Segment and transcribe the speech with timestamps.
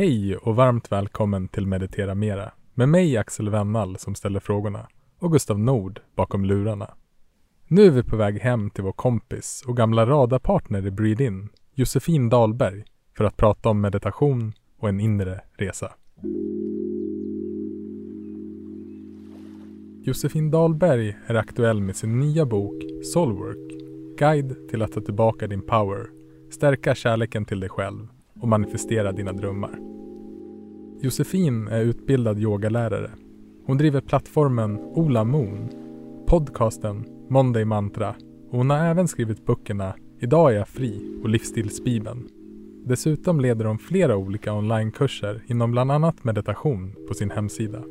[0.00, 4.88] Hej och varmt välkommen till Meditera Mera med mig Axel Wennall som ställer frågorna
[5.18, 6.94] och Gustav Nord bakom lurarna.
[7.68, 11.48] Nu är vi på väg hem till vår kompis och gamla radarpartner i Breed In,
[11.74, 12.84] Josefin Dahlberg,
[13.16, 15.92] för att prata om meditation och en inre resa.
[20.02, 22.82] Josefin Dahlberg är aktuell med sin nya bok
[23.12, 23.80] Soulwork,
[24.18, 26.06] guide till att ta tillbaka din power,
[26.50, 28.08] stärka kärleken till dig själv
[28.40, 29.78] och manifestera dina drömmar.
[31.00, 33.10] Josefin är utbildad yogalärare.
[33.66, 35.68] Hon driver plattformen Ola Moon,
[36.26, 38.14] podcasten Monday Mantra
[38.50, 42.28] och hon har även skrivit böckerna Idag är jag fri och Livsstilsbibeln.
[42.84, 47.82] Dessutom leder hon flera olika onlinekurser inom bland annat meditation på sin hemsida.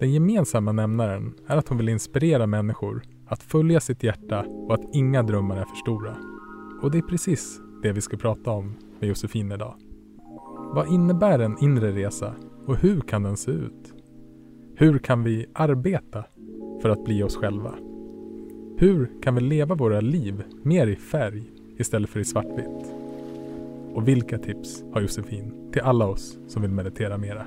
[0.00, 4.94] Den gemensamma nämnaren är att hon vill inspirera människor att följa sitt hjärta och att
[4.94, 6.16] inga drömmar är för stora.
[6.82, 9.74] Och det är precis det vi ska prata om med Josefin idag.
[10.74, 12.34] Vad innebär en inre resa
[12.66, 13.94] och hur kan den se ut?
[14.76, 16.24] Hur kan vi arbeta
[16.82, 17.74] för att bli oss själva?
[18.76, 21.42] Hur kan vi leva våra liv mer i färg
[21.76, 22.92] istället för i svartvitt?
[23.94, 27.46] Och vilka tips har Josefin till alla oss som vill meditera mera?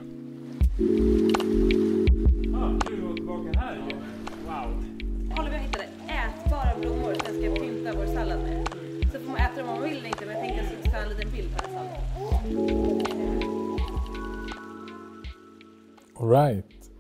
[16.19, 16.91] Alright.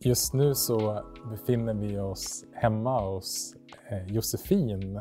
[0.00, 3.54] Just nu så befinner vi oss hemma hos
[3.88, 5.00] eh, Josefin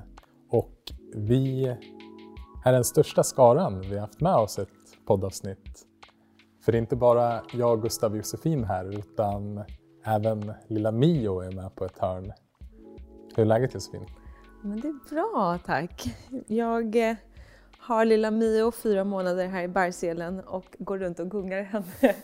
[0.50, 0.76] och
[1.16, 1.66] vi
[2.66, 4.70] är den största skaran vi har haft med oss ett
[5.08, 5.86] poddavsnitt.
[6.64, 9.64] För det är inte bara jag, Gustav och Josefin här utan
[10.06, 12.34] även lilla Mio är med på ett hörn.
[13.36, 14.06] Hur är läget Josefin?
[14.62, 16.16] Men det är bra, tack.
[16.48, 17.16] Jag eh,
[17.86, 22.16] har lilla Mio fyra månader här i Bergselen och går runt och gungar henne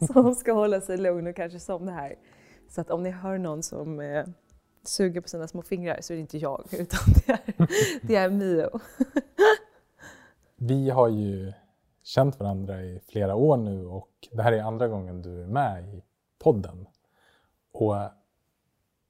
[0.06, 2.14] så hon ska hålla sig lugn och kanske somna här.
[2.68, 4.24] Så att om ni hör någon som eh,
[4.84, 7.68] suger på sina små fingrar så är det inte jag utan det är,
[8.06, 8.80] det är Mio.
[10.56, 11.52] Vi har ju
[12.02, 15.94] känt varandra i flera år nu och det här är andra gången du är med
[15.94, 16.02] i
[16.38, 16.86] podden.
[17.72, 17.94] Och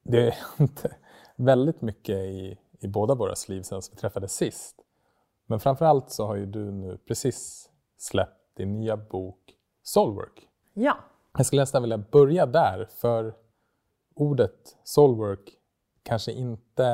[0.03, 0.85] det har hänt
[1.37, 4.77] väldigt mycket i, i båda våra liv sedan vi träffades sist.
[5.47, 9.39] Men framförallt så har ju du nu precis släppt din nya bok
[9.83, 10.49] Soulwork.
[10.75, 10.97] Ja,
[11.37, 13.35] Jag skulle nästan vilja börja där, för
[14.15, 15.51] ordet soulwork
[16.03, 16.85] kanske inte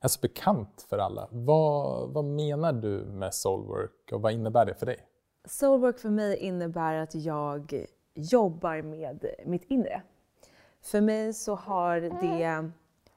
[0.00, 1.28] är så bekant för alla.
[1.30, 4.98] Vad, vad menar du med soulwork och vad innebär det för dig?
[5.44, 10.02] Soulwork för mig innebär att jag jobbar med mitt inre.
[10.82, 12.68] För mig så har det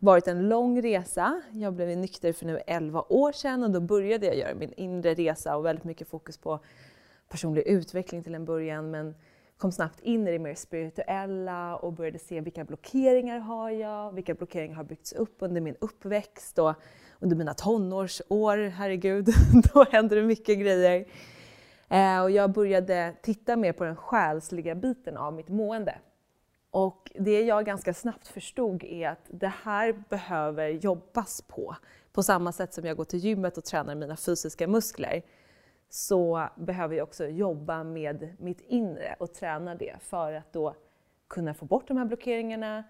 [0.01, 1.41] varit en lång resa.
[1.51, 5.13] Jag blev nykter för nu 11 år sedan och då började jag göra min inre
[5.13, 6.59] resa och väldigt mycket fokus på
[7.29, 9.15] personlig utveckling till en början men
[9.57, 14.33] kom snabbt in i det mer spirituella och började se vilka blockeringar har jag, vilka
[14.33, 16.73] blockeringar har byggts upp under min uppväxt och
[17.19, 19.25] under mina tonårsår, herregud,
[19.73, 21.05] då händer det mycket grejer.
[21.89, 25.95] Eh, och jag började titta mer på den själsliga biten av mitt mående.
[26.71, 31.75] Och det jag ganska snabbt förstod är att det här behöver jobbas på.
[32.11, 35.21] På samma sätt som jag går till gymmet och tränar mina fysiska muskler
[35.89, 40.75] så behöver jag också jobba med mitt inre och träna det för att då
[41.27, 42.83] kunna få bort de här blockeringarna,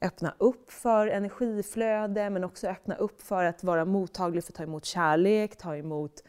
[0.00, 4.62] öppna upp för energiflöde men också öppna upp för att vara mottaglig för att ta
[4.62, 6.24] emot kärlek, ta emot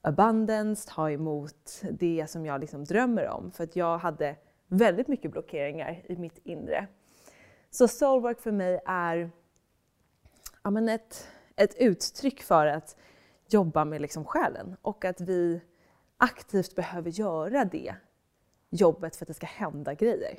[0.00, 3.50] abundance, ta emot det som jag liksom drömmer om.
[3.50, 4.36] För att jag hade
[4.70, 6.86] väldigt mycket blockeringar i mitt inre.
[7.70, 9.30] Så soulwork för mig är
[10.62, 12.96] ja, men ett, ett uttryck för att
[13.48, 15.60] jobba med liksom själen och att vi
[16.16, 17.94] aktivt behöver göra det
[18.70, 20.38] jobbet för att det ska hända grejer.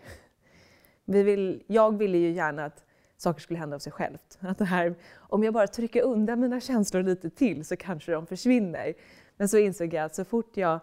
[1.06, 2.86] Vi vill, jag ville ju gärna att
[3.18, 4.38] saker skulle hända av sig självt.
[4.40, 8.28] Att det här, om jag bara trycker undan mina känslor lite till så kanske de
[8.28, 8.94] försvinner.
[9.38, 10.80] Men så insåg jag att så fort jag,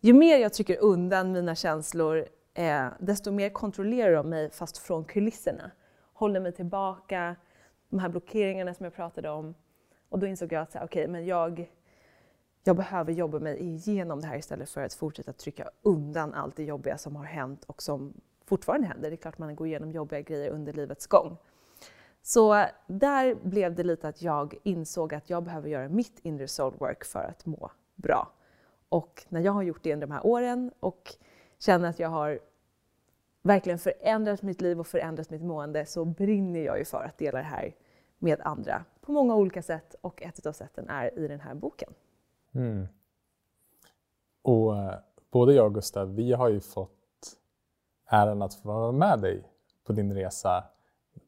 [0.00, 5.04] ju mer jag trycker undan mina känslor, eh, desto mer kontrollerar de mig fast från
[5.04, 5.70] kulisserna.
[6.12, 7.36] Håller mig tillbaka,
[7.88, 9.54] de här blockeringarna som jag pratade om.
[10.08, 11.70] Och då insåg jag att okay, men jag,
[12.64, 16.64] jag behöver jobba mig igenom det här istället för att fortsätta trycka undan allt det
[16.64, 18.14] jobbiga som har hänt och som
[18.44, 19.10] fortfarande händer.
[19.10, 21.36] Det är klart man går igenom jobbiga grejer under livets gång.
[22.22, 27.04] Så där blev det lite att jag insåg att jag behöver göra mitt inre soulwork
[27.04, 28.32] för att må bra.
[28.88, 31.14] Och när jag har gjort det under de här åren och
[31.64, 32.40] känner att jag har
[33.42, 37.38] verkligen förändrat mitt liv och förändrat mitt mående så brinner jag ju för att dela
[37.38, 37.74] det här
[38.18, 41.94] med andra på många olika sätt och ett av sätten är i den här boken.
[42.52, 42.86] Mm.
[44.42, 44.94] Och eh,
[45.30, 46.90] både jag och Gustav, vi har ju fått
[48.06, 49.44] äran att få vara med dig
[49.84, 50.64] på din resa.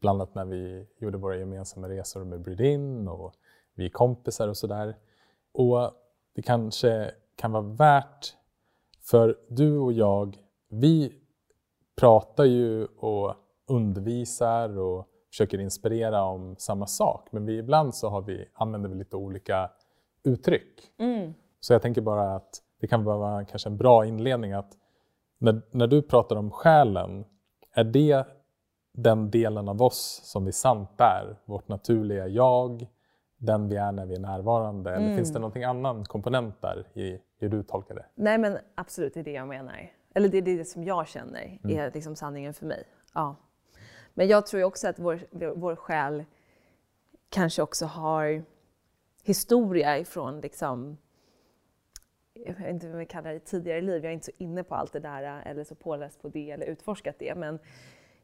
[0.01, 3.35] Bland annat när vi gjorde våra gemensamma resor med Bridin och
[3.75, 4.97] vi är kompisar och sådär.
[5.53, 5.91] Och
[6.35, 8.37] det kanske kan vara värt,
[9.11, 10.37] för du och jag,
[10.69, 11.13] vi
[12.01, 13.35] pratar ju och
[13.69, 17.29] undervisar och försöker inspirera om samma sak.
[17.31, 19.71] Men vi, ibland så har vi, använder vi lite olika
[20.25, 20.93] uttryck.
[20.99, 21.35] Mm.
[21.61, 24.73] Så jag tänker bara att det kan vara kanske en bra inledning att
[25.39, 27.25] när, när du pratar om själen,
[27.73, 28.27] är det
[28.93, 31.37] den delen av oss som vi sant är?
[31.45, 32.87] Vårt naturliga jag,
[33.39, 34.91] den vi är när vi är närvarande?
[34.91, 35.17] Eller Mm.
[35.17, 38.07] finns det någonting annan komponent där i hur du tolkar det?
[38.15, 39.93] Nej men absolut, det är det jag menar.
[40.15, 41.79] Eller det är det som jag känner Mm.
[41.79, 42.85] är liksom sanningen för mig.
[43.15, 43.37] Ja.
[44.15, 45.21] Men jag tror också att vår,
[45.55, 46.25] vår själ
[47.29, 48.43] kanske också har
[49.23, 50.99] historia ifrån liksom,
[52.35, 54.05] jag vet inte vad vi kallar det, tidigare liv.
[54.05, 56.67] Jag är inte så inne på allt det där eller så påläst på det eller
[56.67, 57.35] utforskat det.
[57.35, 57.59] Men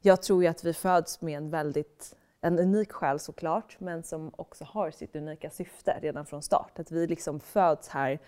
[0.00, 4.32] jag tror ju att vi föds med en väldigt en unik själ såklart, men som
[4.36, 6.78] också har sitt unika syfte redan från start.
[6.78, 8.18] Att vi liksom föds här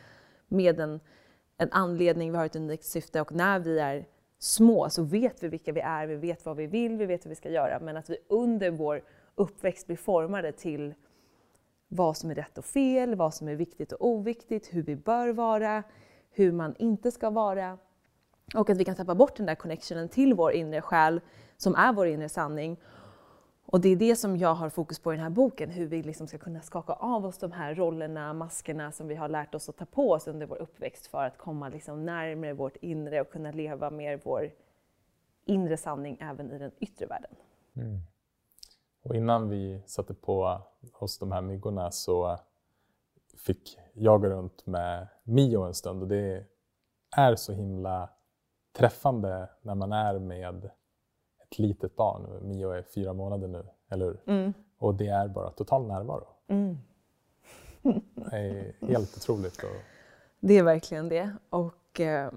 [0.49, 1.00] med en,
[1.56, 4.06] en anledning, vi har ett unikt syfte och när vi är
[4.38, 7.31] små så vet vi vilka vi är, vi vet vad vi vill, vi vet vad
[7.31, 7.81] vi ska göra.
[7.81, 9.02] Men att vi under vår
[9.34, 10.94] uppväxt blir formade till
[11.88, 15.28] vad som är rätt och fel, vad som är viktigt och oviktigt, hur vi bör
[15.28, 15.82] vara,
[16.31, 17.78] hur man inte ska vara.
[18.55, 21.20] Och att vi kan tappa bort den där connectionen till vår inre själ
[21.56, 22.76] som är vår inre sanning.
[23.75, 26.03] Och det är det som jag har fokus på i den här boken, hur vi
[26.03, 29.69] liksom ska kunna skaka av oss de här rollerna, maskerna som vi har lärt oss
[29.69, 33.31] att ta på oss under vår uppväxt för att komma liksom närmare vårt inre och
[33.31, 34.50] kunna leva mer vår
[35.44, 37.31] inre sanning även i den yttre världen.
[37.76, 38.00] Mm.
[39.03, 40.61] Och innan vi satte på
[40.93, 42.38] oss de här myggorna så
[43.37, 46.44] fick jag gå runt med Mio en stund och det
[47.17, 48.11] är så himla
[48.73, 50.70] träffande när man är med
[51.55, 52.49] ett litet barn.
[52.49, 54.53] Mio är fyra månader nu, eller hur?
[54.79, 56.27] Och det är bara total närvaro.
[58.15, 59.62] Det är helt otroligt.
[59.62, 59.71] Och,
[60.41, 61.31] Det är verkligen det.
[61.51, 62.31] Och eh,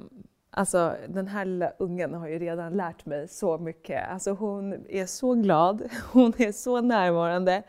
[0.52, 4.10] alltså, den här lilla ungen har ju redan lärt mig så mycket.
[4.10, 7.64] Alltså, hon är så glad, hon är så närvarande.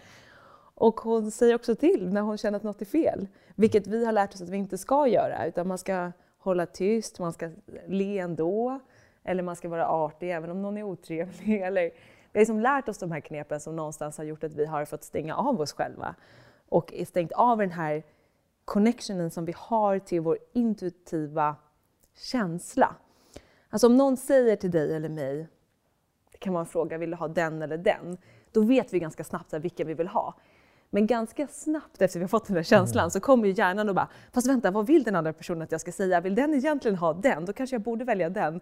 [0.75, 3.27] Och hon säger också till när hon känner att något är fel.
[3.55, 5.47] Vilket vi har lärt oss att vi inte ska göra.
[5.47, 7.50] Utan man ska hålla tyst, man ska
[7.87, 8.81] le ändå.
[9.28, 11.62] Eller man ska vara artig även om någon är otrevlig.
[11.62, 11.82] Eller,
[12.32, 14.84] vi har liksom lärt oss de här knepen som någonstans har gjort att vi har
[14.84, 16.14] fått stänga av oss själva.
[16.69, 18.02] Och stängt av den här
[18.64, 21.56] connectionen som vi har till vår intuitiva
[22.16, 22.94] känsla.
[23.70, 25.48] Alltså om någon säger till dig eller mig,
[26.32, 28.19] det kan vara en fråga, vill du ha den eller den?
[28.52, 30.34] Då vet vi ganska snabbt här vilka vi vill ha.
[30.90, 33.94] Men ganska snabbt efter vi har fått den där känslan så kommer ju hjärnan och
[33.94, 36.20] bara, fast vänta, vad vill den andra personen att jag ska säga?
[36.20, 37.44] Vill den egentligen ha den?
[37.44, 38.60] Då kanske jag borde välja den.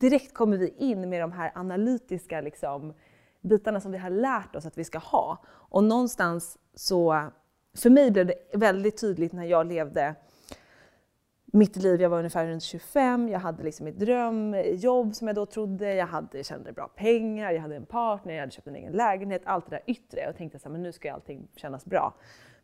[0.00, 2.94] Direkt kommer vi in med de här analytiska liksom,
[3.40, 5.44] bitarna som vi har lärt oss att vi ska ha.
[5.46, 7.30] Och någonstans så,
[7.76, 10.14] för mig blev det väldigt tydligt när jag levde
[11.56, 15.46] mitt liv, jag var ungefär runt 25, jag hade liksom mitt drömjobb som jag då
[15.46, 18.92] trodde, jag hade, kände bra pengar, jag hade en partner, jag hade köpt en egen
[18.92, 20.28] lägenhet, allt det där yttre.
[20.28, 22.14] Och tänkte så här, men nu ska allting kännas bra.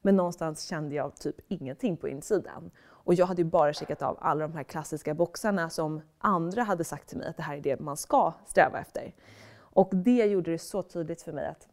[0.02, 2.70] Men någonstans kände jag typ ingenting på insidan.
[3.04, 6.84] Och jag hade ju bara checkat av alla de här klassiska boxarna som andra hade
[6.84, 9.14] sagt till mig att det här är det man ska sträva efter.
[9.54, 11.68] Och det gjorde det så tydligt för mig att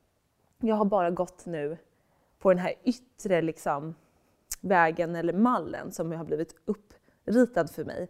[0.59, 1.77] jag har bara gått nu
[2.39, 3.95] på den här yttre liksom,
[4.61, 8.09] vägen eller mallen som har blivit uppritad för mig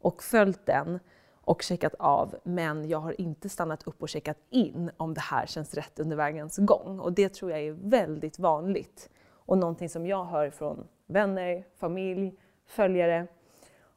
[0.00, 1.00] och följt den
[1.46, 2.36] och checkat av.
[2.42, 6.16] Men jag har inte stannat upp och checkat in om det här känns rätt under
[6.16, 7.00] vägens gång.
[7.00, 12.38] Och det tror jag är väldigt vanligt och någonting som jag hör från vänner, familj,
[12.66, 13.26] följare.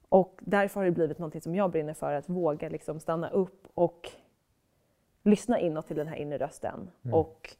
[0.10, 3.68] Och därför har det blivit någonting som jag brinner för, att våga liksom stanna upp
[3.74, 4.12] och
[5.24, 7.56] lyssna inåt till den här inre rösten och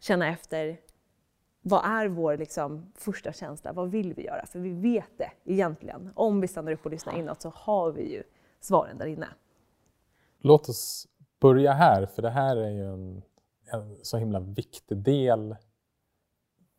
[0.00, 0.76] känna efter
[1.62, 3.72] vad är vår liksom, första känsla?
[3.72, 4.46] Vad vill vi göra?
[4.46, 6.10] För vi vet det egentligen.
[6.14, 8.22] Om vi stannar upp och lyssnar inåt så har vi ju
[8.60, 9.28] svaren där inne.
[10.38, 11.08] låt oss
[11.40, 13.22] börja här, för det här är ju en,
[13.72, 15.56] en så himla viktig del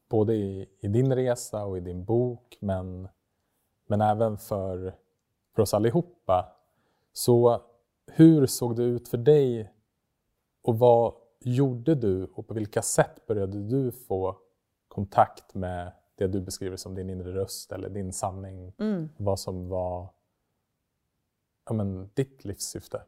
[0.10, 3.08] både i, i din resa och i din bok, men,
[3.88, 4.96] men även för,
[5.56, 6.56] för oss allihopa.
[7.13, 7.62] Så
[8.08, 9.74] hur såg det ut för dig
[10.62, 14.38] och vad gjorde du och på vilka sätt började du få
[14.88, 18.74] kontakt med det du beskriver som din inre röst eller din sanning?
[19.18, 20.10] Vad som var
[21.66, 23.02] ja, men, ditt livssyfte?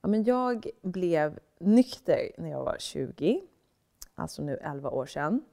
[0.00, 3.42] Ja, men jag blev nykter när jag var 20,
[4.14, 5.44] alltså nu 11 år sedan.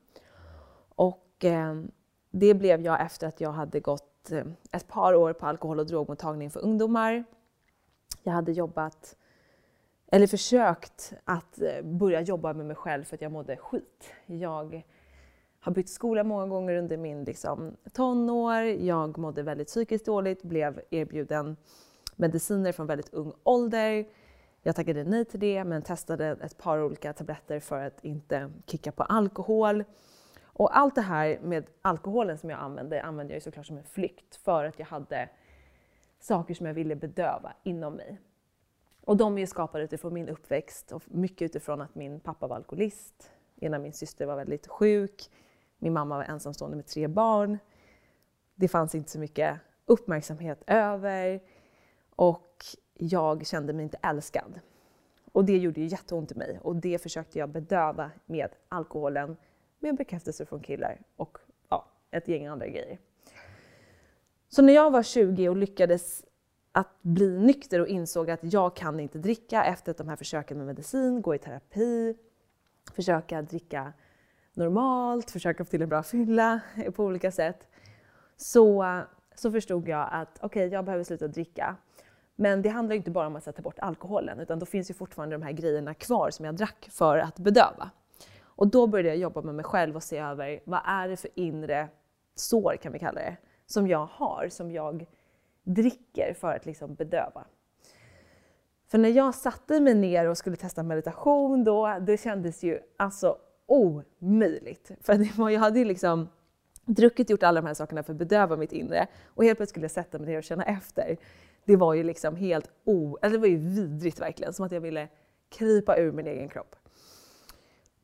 [0.95, 1.75] Och eh,
[2.37, 5.85] det blev jag efter att jag hade gått eh, ett par år på alkohol och
[5.85, 7.23] drogmottagning för ungdomar.
[8.23, 9.15] Jag hade jobbat,
[10.11, 14.11] eller försökt att eh, börja jobba med mig själv för att jag mådde skit.
[14.25, 14.83] Jag
[15.59, 18.61] har bytt skola många gånger under min liksom, tonår.
[18.63, 21.57] Jag mådde väldigt psykiskt dåligt, blev erbjuden
[22.15, 24.07] mediciner från väldigt ung ålder.
[24.61, 28.91] Jag tackade nej till det men testade ett par olika tabletter för att inte kicka
[28.91, 29.83] på alkohol.
[30.57, 34.35] Och allt det här med alkoholen som jag använde använde jag såklart som en flykt
[34.35, 35.29] för att jag hade
[36.19, 38.19] saker som jag ville bedöva inom mig.
[39.01, 42.55] Och de är ju skapade utifrån min uppväxt och mycket utifrån att min pappa var
[42.55, 45.31] alkoholist, ena min syster var väldigt sjuk,
[45.77, 47.57] min mamma var ensamstående med tre barn.
[48.55, 51.39] Det fanns inte så mycket uppmärksamhet över
[52.15, 54.59] och jag kände mig inte älskad.
[55.31, 59.37] Och det gjorde ju jätteont i mig och det försökte jag bedöva med alkoholen,
[59.79, 61.37] med bekräftelse från killar och
[61.69, 62.99] ja, ett gäng andra grejer.
[64.49, 66.25] Så när jag var 20 och lyckades
[66.71, 70.65] att bli nykter och insåg att jag kan inte dricka efter de här försöken med
[70.65, 72.15] medicin, gå i terapi,
[72.93, 73.93] försöka dricka
[74.53, 76.59] normalt, försöka få till en bra fylla
[76.95, 77.67] på olika sätt.
[78.37, 79.01] Så,
[79.35, 81.75] så förstod jag att okej, okay, jag behöver sluta dricka.
[82.35, 85.35] Men det handlar inte bara om att ta bort alkoholen utan då finns ju fortfarande
[85.35, 87.89] de här grejerna kvar som jag drack för att bedöva.
[88.55, 91.29] Och då började jag jobba med mig själv och se över vad är det för
[91.35, 91.89] inre
[92.35, 95.05] sår kan vi kalla det, som jag har, som jag
[95.63, 97.45] dricker för att liksom bedöva.
[98.87, 103.37] För när jag satte mig ner och skulle testa meditation då, det kändes ju alltså
[103.65, 104.91] omöjligt.
[105.01, 106.27] För jag hade ju liksom
[106.85, 109.69] druckit och gjort alla de här sakerna för att bedöva mitt inre och helt plötsligt
[109.69, 111.17] skulle jag sätta mig ner och känna efter.
[111.65, 113.17] Det var ju liksom helt o...
[113.21, 115.07] Alltså det var ju vidrigt verkligen, som att jag ville
[115.49, 116.75] krypa ur min egen kropp.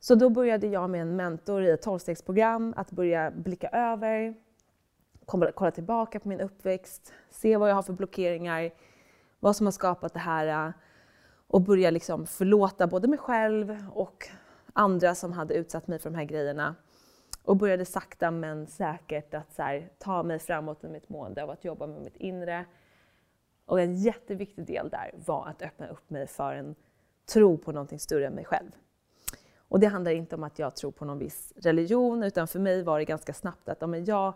[0.03, 4.35] Så då började jag med en mentor i ett tolvstegsprogram att börja blicka över,
[5.25, 8.71] kolla tillbaka på min uppväxt, se vad jag har för blockeringar,
[9.39, 10.73] vad som har skapat det här
[11.47, 14.27] och börja liksom förlåta både mig själv och
[14.73, 16.75] andra som hade utsatt mig för de här grejerna.
[17.43, 21.53] Och började sakta men säkert att så här, ta mig framåt i mitt mående och
[21.53, 22.65] att jobba med mitt inre.
[23.65, 26.75] Och en jätteviktig del där var att öppna upp mig för en
[27.33, 28.71] tro på någonting större än mig själv.
[29.71, 32.83] Och det handlar inte om att jag tror på någon viss religion, utan för mig
[32.83, 34.33] var det ganska snabbt att ja, jag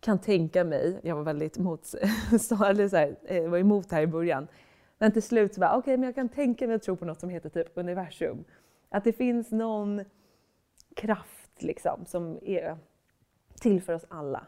[0.00, 1.86] kan tänka mig, jag var väldigt mot,
[2.40, 4.48] så, eller så här, eh, var emot det här i början,
[4.98, 7.04] men till slut så bara, okej, okay, men jag kan tänka mig att tro på
[7.04, 8.44] något som heter typ universum.
[8.88, 10.04] Att det finns någon
[10.96, 12.78] kraft liksom som är
[13.60, 14.46] till för oss alla.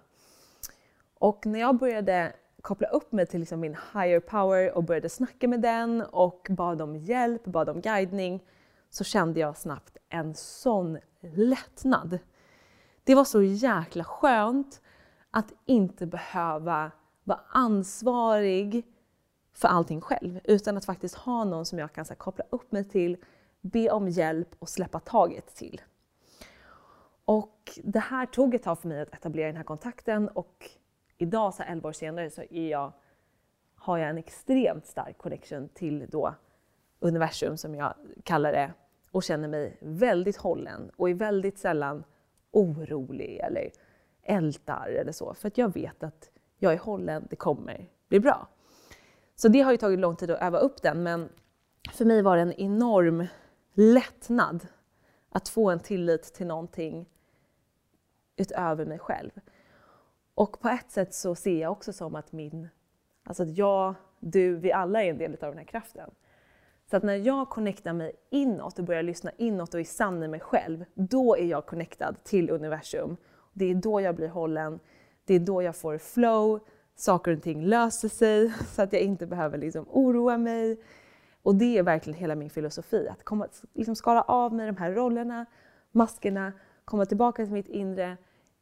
[1.15, 5.49] Och när jag började koppla upp mig till liksom min higher power och började snacka
[5.49, 8.41] med den och bad om hjälp, bad om guidning,
[8.91, 12.19] så kände jag snabbt en sån lättnad.
[13.05, 14.81] Det var så jäkla skönt
[15.31, 16.91] att inte behöva
[17.25, 18.87] vara ansvarig
[19.53, 22.85] för allting själv, utan att faktiskt ha någon som jag kan här, koppla upp mig
[22.85, 23.17] till,
[23.61, 25.81] be om hjälp och släppa taget till.
[27.25, 30.71] Och det här tog ett tag för mig att etablera den här kontakten och
[31.19, 32.93] idag, så 11 år senare, så är jag,
[33.75, 36.35] har jag en extremt stark connection till då
[37.01, 38.73] universum som jag kallar det
[39.11, 42.05] och känner mig väldigt hållen och är väldigt sällan
[42.51, 43.71] orolig eller
[44.23, 45.35] ältar eller så.
[45.35, 48.49] För att jag vet att jag är hållen, det kommer bli bra.
[49.35, 51.29] Så det har ju tagit lång tid att öva upp den men
[51.93, 53.27] för mig var det en enorm
[53.73, 54.67] lättnad
[55.31, 57.09] att få en tillit till någonting
[58.37, 59.31] utöver mig själv.
[60.35, 62.69] Och på ett sätt så ser jag också som att min,
[63.25, 66.11] alltså att jag, du, vi alla är en del av den här kraften.
[66.91, 70.29] Så att när jag connectar mig inåt och börjar lyssna inåt och är sann i
[70.29, 73.17] mig själv, då är jag connectad till universum.
[73.53, 74.81] Det är då jag blir hållen,
[75.25, 76.61] det är då jag får flow,
[76.97, 80.81] saker och ting löser sig så att jag inte behöver liksom oroa mig.
[81.43, 84.93] Och det är verkligen hela min filosofi, att komma, liksom skala av mig de här
[84.93, 85.47] rollerna,
[85.93, 86.53] maskerna,
[86.85, 88.17] komma tillbaka till mitt inre,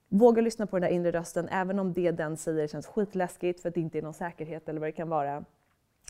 [0.08, 3.68] våga lyssna på den där inre rösten, även om det den säger känns skitläskigt för
[3.68, 5.44] att det inte är någon säkerhet eller vad det kan vara.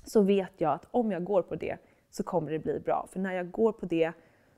[0.05, 1.79] Så vet jag att om jag går på det
[2.11, 3.07] så kommer det bli bra.
[3.13, 4.13] För när jag går på det,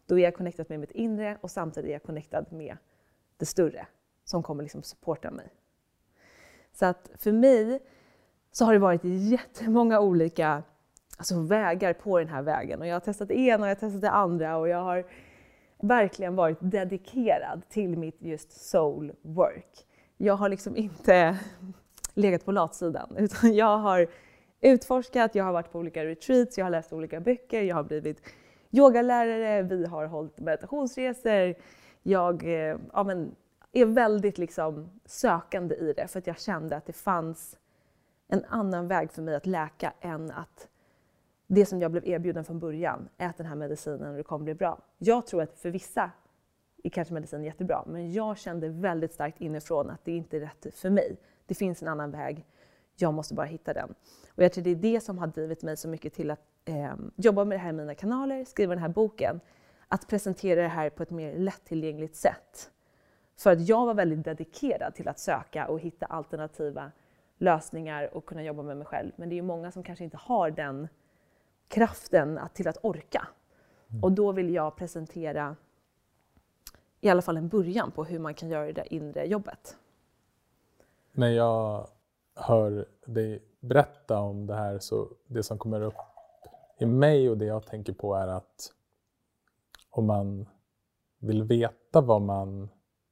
[0.07, 2.77] då är jag connectad med mitt inre och samtidigt är jag connectad med
[3.37, 3.87] det större
[4.25, 5.49] som kommer liksom supporta mig.
[6.73, 7.81] Så att för mig
[8.53, 10.63] så har det varit jättemånga olika
[11.17, 13.81] alltså vägar på den här vägen och jag har testat det ena och jag har
[13.81, 15.05] testat det andra och jag har
[15.81, 19.87] verkligen varit dedikerad till mitt just soul work.
[20.17, 21.39] Jag har liksom inte
[22.15, 24.09] legat på latsidan utan jag har
[24.61, 28.23] utforskat, jag har varit på olika retreats, jag har läst olika böcker, jag har blivit
[28.71, 31.55] yogalärare, vi har hållit meditationsresor.
[32.03, 33.35] Jag, eh, ja men
[33.73, 37.57] är väldigt liksom sökande i det för att jag kände att det fanns
[38.29, 40.69] en annan väg för mig att läka än att
[41.47, 44.55] det som jag blev erbjuden från början, ät den här medicinen och det kommer bli
[44.55, 44.79] bra.
[44.99, 46.11] Jag tror att för vissa
[46.85, 50.75] är kanske medicin jättebra, men jag kände väldigt starkt inifrån att det inte är rätt
[50.75, 51.17] för mig.
[51.47, 52.47] Det finns en annan väg,
[53.01, 53.95] jag måste bara hitta den.
[54.35, 56.95] Och jag tror det är det som har drivit mig så mycket till att eh,
[57.17, 59.41] jobba med det här i mina kanaler, skriva den här boken,
[59.89, 62.71] att presentera det här på ett mer lättillgängligt sätt.
[63.37, 66.93] För att jag var väldigt dedikerad till att söka och hitta alternativa
[67.39, 69.13] lösningar och kunna jobba med mig själv.
[69.17, 70.89] Men det är ju många som kanske inte har den
[71.69, 73.29] kraften att, till att orka.
[73.91, 74.05] Mm.
[74.05, 75.57] Och då vill jag presentera
[77.01, 79.77] i alla fall en början på hur man kan göra det där inre jobbet.
[81.13, 81.87] När jag
[82.41, 85.95] hör dig berätta om det här så det som kommer upp
[86.79, 88.73] i mig och det jag tänker på är att
[89.91, 90.49] om man
[91.19, 92.69] vill veta vad man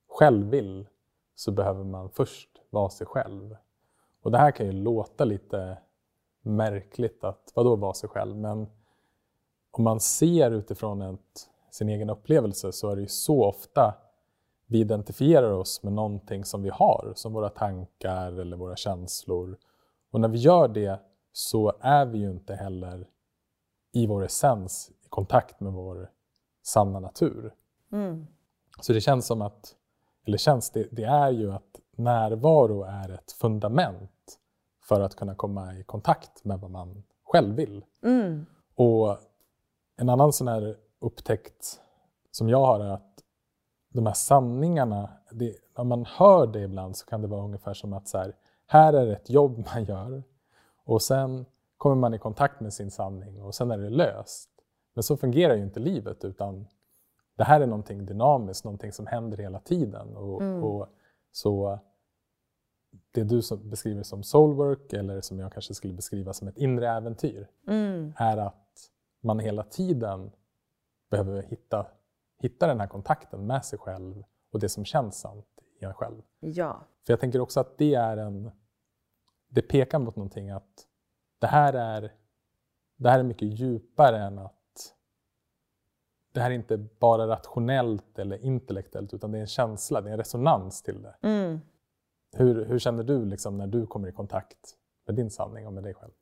[0.09, 0.89] själv vill
[1.35, 3.57] så behöver man först vara sig själv.
[4.23, 5.79] Och det här kan ju låta lite
[6.43, 8.37] märkligt att vadå vara sig själv?
[8.37, 8.67] Men
[9.71, 13.95] om man ser utifrån ett, sin egen upplevelse så är det ju så ofta
[14.71, 19.59] vi identifierar oss med någonting som vi har, som våra tankar eller våra känslor.
[20.11, 21.01] Och när vi gör det
[21.33, 23.09] så är vi ju inte heller
[23.93, 26.11] i vår essens i kontakt med vår
[26.63, 27.55] sanna natur.
[27.93, 28.27] Mm.
[28.81, 29.75] Så det känns som att,
[30.27, 34.39] eller känns det, det är ju att närvaro är ett fundament
[34.83, 37.85] för att kunna komma i kontakt med vad man själv vill.
[38.03, 38.47] Mm.
[38.75, 39.17] Och
[39.97, 41.81] en annan sån här upptäckt
[42.31, 43.08] som jag har är att
[43.89, 47.93] de här sanningarna, det, när man hör det ibland så kan det vara ungefär som
[47.93, 48.35] att så här,
[48.67, 50.23] här är ett jobb man gör
[50.85, 54.51] och sen kommer man i kontakt med sin sanning och sen är det löst.
[54.95, 56.67] Men så fungerar ju inte livet utan
[57.37, 60.17] det här är någonting dynamiskt, någonting som händer hela tiden.
[60.17, 60.65] Och, mm.
[60.65, 60.89] och
[61.33, 61.79] så
[63.11, 67.49] det du beskriver som soulwork eller som jag kanske skulle beskriva som ett inre äventyr
[67.67, 68.13] mm.
[68.17, 68.91] är att
[69.21, 70.31] man hela tiden
[71.11, 71.87] behöver hitta,
[72.39, 75.47] hitta den här kontakten med sig själv och det som känns sant
[75.81, 76.23] i en själv.
[76.41, 76.87] Ja.
[77.07, 78.51] För jag tänker också att det är en...
[79.49, 80.87] Det pekar mot någonting att
[81.39, 82.13] det här är,
[82.97, 84.55] det här är mycket djupare än att
[86.33, 90.13] det här är inte bara rationellt eller intellektuellt utan det är en känsla, det är
[90.13, 91.17] en resonans till det.
[91.23, 91.61] Mm.
[92.33, 95.83] Hur, hur känner du liksom när du kommer i kontakt med din sanning och med
[95.83, 96.13] dig själv?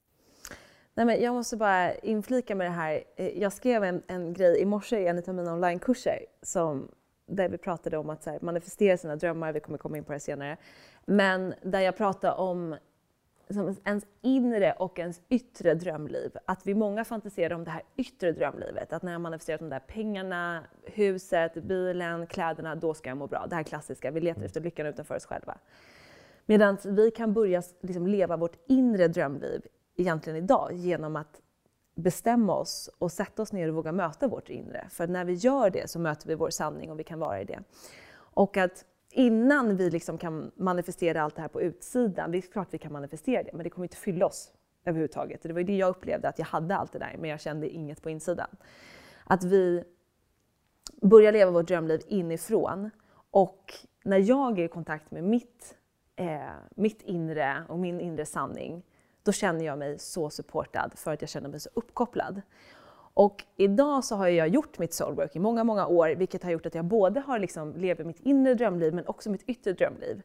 [0.97, 3.05] Nej, men jag måste bara inflika med det här.
[3.17, 6.89] Eh, jag skrev en, en grej i morse i en av mina onlinekurser som,
[7.27, 10.21] där vi pratade om att här, manifestera sina drömmar, vi kommer komma in på det
[10.21, 10.57] senare.
[11.05, 12.77] Men där jag pratade om
[13.51, 16.37] som ens inre och ens yttre drömliv.
[16.45, 18.93] Att vi många fantiserar om det här yttre drömlivet.
[18.93, 23.47] Att när jag manifesterat de där pengarna, huset, bilen, kläderna, då ska jag må bra.
[23.47, 25.59] Det här klassiska, vi letar efter lyckan utanför oss själva.
[26.47, 29.63] Medan vi kan börja liksom leva vårt inre drömliv
[29.97, 31.41] egentligen idag genom att
[31.95, 34.87] bestämma oss och sätta oss ner och våga möta vårt inre.
[34.91, 37.45] För när vi gör det så möter vi vår sanning och vi kan vara i
[37.45, 37.63] det.
[38.17, 42.69] Och att innan vi liksom kan manifestera allt det här på utsidan, det är klart
[42.71, 44.53] vi kan manifestera det, men det kommer inte fylla oss
[44.85, 45.43] överhuvudtaget.
[45.43, 47.69] Det var ju det jag upplevde, att jag hade allt det där, men jag kände
[47.69, 48.49] inget på insidan.
[49.25, 49.85] Att vi
[51.03, 52.91] börjar leva vårt drömliv inifrån
[53.31, 55.77] och när jag är i kontakt med mitt,
[56.17, 58.83] eh, mitt inre och min inre sanning,
[59.27, 62.43] då känner jag mig så supportad för att jag känner mig så uppkopplad.
[63.15, 66.67] Och idag så har jag gjort mitt soulwork i många, många år, vilket har gjort
[66.67, 70.23] att jag både har liksom lever mitt inre drömliv men också mitt yttre drömliv.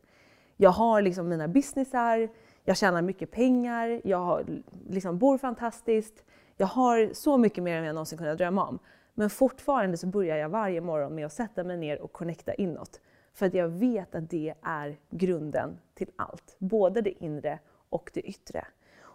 [0.58, 2.30] Jag har liksom mina businessar,
[2.64, 4.46] jag tjänar mycket pengar, jag har,
[4.90, 6.24] liksom bor fantastiskt.
[6.58, 8.80] Jag har så mycket mer än jag någonsin kunnat drömma om.
[9.14, 13.00] Men fortfarande så börjar jag varje morgon med att sätta mig ner och connecta inåt.
[13.34, 16.56] För att jag vet att det är grunden till allt.
[16.58, 17.60] Både det inre
[17.90, 18.66] och det yttre.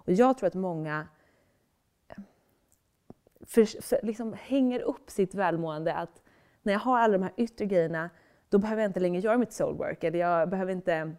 [0.07, 1.09] Och jag tror att många
[2.09, 2.23] eh,
[3.41, 6.23] för, för, liksom hänger upp sitt välmående att
[6.63, 8.11] när jag har alla de här yttre grejerna,
[8.49, 11.13] då behöver jag inte längre göra mitt soulwork eller jag behöver inte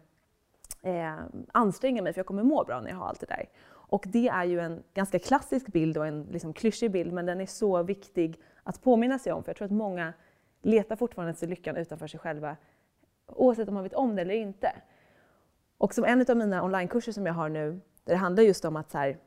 [0.82, 1.18] eh,
[1.52, 3.48] anstränga mig för jag kommer må bra när jag har allt det där.
[3.70, 7.40] Och det är ju en ganska klassisk bild och en liksom klyschig bild, men den
[7.40, 9.44] är så viktig att påminna sig om.
[9.44, 10.12] För jag tror att många
[10.62, 12.56] letar fortfarande efter lyckan utanför sig själva,
[13.26, 14.72] oavsett om man vet om det eller inte.
[15.78, 18.76] Och som en av mina onlinekurser som jag har nu, där det handlar just om
[18.76, 19.18] att här,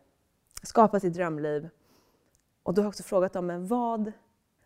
[0.64, 1.70] skapa sitt drömliv,
[2.64, 4.12] och då har jag också frågat dem, men vad,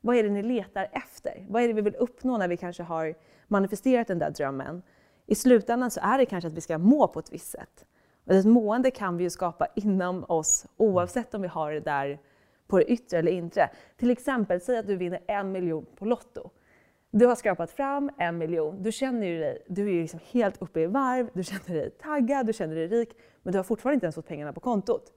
[0.01, 1.45] vad är det ni letar efter?
[1.49, 3.15] Vad är det vi vill uppnå när vi kanske har
[3.47, 4.81] manifesterat den där drömmen?
[5.25, 7.85] I slutändan så är det kanske att vi ska må på ett visst sätt.
[8.25, 12.19] Och ett mående kan vi ju skapa inom oss oavsett om vi har det där
[12.67, 13.69] på det yttre eller inre.
[13.97, 16.49] Till exempel, säg att du vinner en miljon på Lotto.
[17.17, 18.83] Du har skrapat fram en miljon.
[18.83, 22.45] Du känner ju dig, du är liksom helt uppe i varv, du känner dig taggad,
[22.45, 23.09] du känner dig rik,
[23.43, 25.13] men du har fortfarande inte ens fått pengarna på kontot.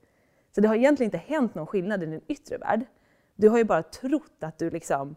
[0.55, 2.81] Så det har egentligen inte hänt någon skillnad i din yttre värld.
[3.37, 5.17] Du har ju bara trott att du liksom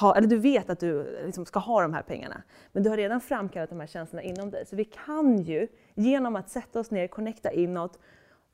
[0.00, 2.42] ha, eller du vet att du liksom ska ha de här pengarna.
[2.72, 4.66] Men du har redan framkallat de här känslorna inom dig.
[4.66, 7.98] Så vi kan ju genom att sätta oss ner, connecta inåt,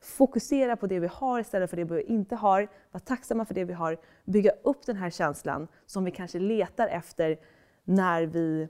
[0.04, 3.64] fokusera på det vi har istället för det vi inte har, vara tacksamma för det
[3.64, 7.38] vi har, bygga upp den här känslan som vi kanske letar efter
[7.84, 8.68] när vi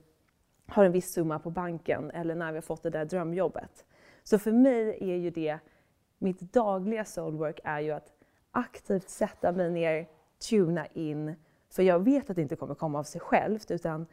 [0.67, 3.85] har en viss summa på banken eller när vi har fått det där drömjobbet.
[4.23, 5.59] Så för mig är ju det,
[6.19, 8.13] mitt dagliga soulwork är ju att
[8.51, 10.09] aktivt sätta mig ner,
[10.51, 11.35] tuna in,
[11.71, 14.07] för jag vet att det inte kommer komma av sig självt utan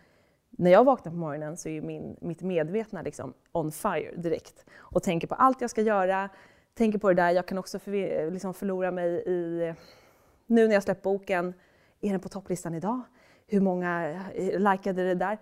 [0.49, 5.03] när jag vaknar på morgonen så är min, mitt medvetna liksom on fire direkt och
[5.03, 6.29] tänker på allt jag ska göra,
[6.73, 7.29] tänker på det där.
[7.29, 9.73] Jag kan också för, liksom förlora mig i,
[10.47, 11.53] nu när jag släppt boken,
[12.01, 13.01] är den på topplistan idag?
[13.47, 15.38] Hur många eh, likade det där?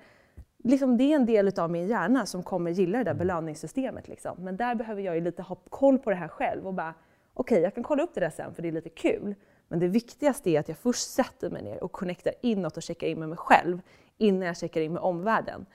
[0.63, 3.17] Liksom det är en del av min hjärna som kommer gilla det där mm.
[3.17, 4.07] belöningssystemet.
[4.07, 4.37] Liksom.
[4.39, 6.93] Men där behöver jag ju lite ha koll på det här själv och bara,
[7.33, 9.35] okej, okay, jag kan kolla upp det där sen för det är lite kul.
[9.67, 13.07] Men det viktigaste är att jag först sätter mig ner och connectar inåt och checkar
[13.07, 13.81] in med mig själv
[14.17, 15.65] innan jag checkar in med omvärlden.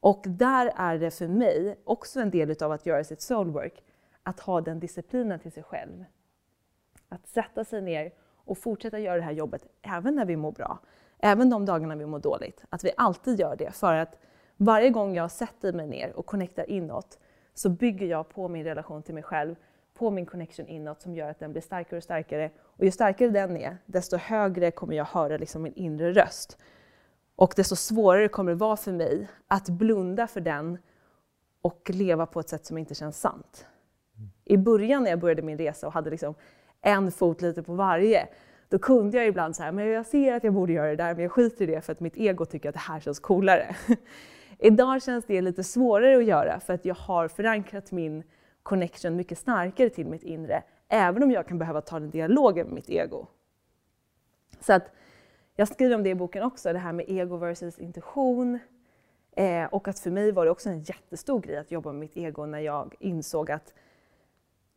[0.00, 3.82] Och där är det för mig också en del av att göra sitt soulwork,
[4.28, 6.04] att ha den disciplinen till sig själv.
[7.08, 8.12] Att sätta sig ner
[8.44, 10.78] och fortsätta göra det här jobbet även när vi mår bra.
[11.18, 12.64] Även de dagarna vi mår dåligt.
[12.70, 14.18] Att vi alltid gör det för att
[14.56, 17.18] varje gång jag sätter mig ner och connectar inåt
[17.54, 19.56] så bygger jag på min relation till mig själv
[19.94, 22.50] på min connection inåt som gör att den blir starkare och starkare.
[22.58, 26.58] Och ju starkare den är, desto högre kommer jag höra liksom min inre röst.
[27.36, 30.78] Och desto svårare kommer det vara för mig att blunda för den
[31.62, 33.66] och leva på ett sätt som inte känns sant.
[34.48, 36.34] I början när jag började min resa och hade liksom
[36.80, 38.28] en fot lite på varje,
[38.68, 41.22] då kunde jag ibland säga men jag ser att jag borde göra det där, men
[41.22, 43.76] jag skiter i det för att mitt ego tycker att det här känns coolare.
[44.58, 48.22] Idag känns det lite svårare att göra för att jag har förankrat min
[48.62, 52.74] connection mycket starkare till mitt inre, även om jag kan behöva ta den dialogen med
[52.74, 53.26] mitt ego.
[54.60, 54.90] Så att
[55.56, 58.58] jag skriver om det i boken också, det här med ego versus intuition.
[59.36, 62.16] Eh, och att för mig var det också en jättestor grej att jobba med mitt
[62.16, 63.74] ego när jag insåg att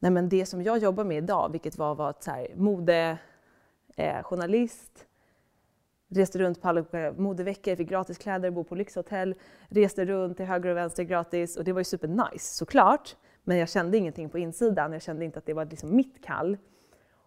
[0.02, 2.14] nej men det som jag jobbar med idag, vilket var att vara
[2.56, 5.02] modejournalist, eh,
[6.16, 6.86] reste runt på alla
[7.18, 9.36] modeveckor, fick gratis kläder, bo på lyxhotell,
[9.68, 13.16] reste runt till höger och vänster gratis och det var ju supernice såklart.
[13.44, 16.58] Men jag kände ingenting på insidan, jag kände inte att det var liksom mitt kall.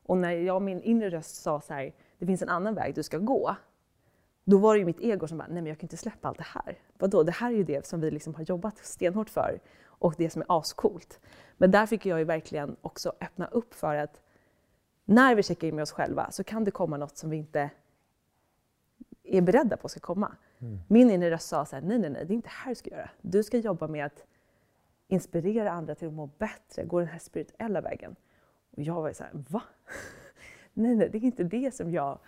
[0.07, 3.03] Och när jag min inre röst sa så här, det finns en annan väg du
[3.03, 3.57] ska gå.
[4.45, 6.39] Då var det ju mitt ego som bara, nej men jag kan inte släppa allt
[6.39, 6.79] det här.
[6.99, 9.61] Vadå, det här är ju det som vi liksom har jobbat stenhårt för
[10.05, 11.21] och det som är ascoolt.
[11.57, 14.21] Men där fick jag ju verkligen också öppna upp för att
[15.05, 17.71] när vi checkar in med oss själva så kan det komma något som vi inte
[19.23, 20.37] är beredda på ska komma.
[20.59, 20.79] Mm.
[20.89, 22.91] Min inre röst sa så här, nej, nej, nej, det är inte här du ska
[22.91, 23.11] göra.
[23.21, 24.25] Du ska jobba med att
[25.09, 28.17] inspirera andra till att må bättre, gå den här spirituella vägen.
[28.77, 29.63] Och jag var så här, va?
[30.73, 32.19] nej, nej, det är inte det som jag...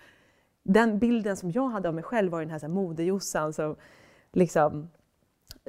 [0.63, 3.77] Den bilden som jag hade av mig själv var den här, så här modejossan som
[4.33, 4.89] liksom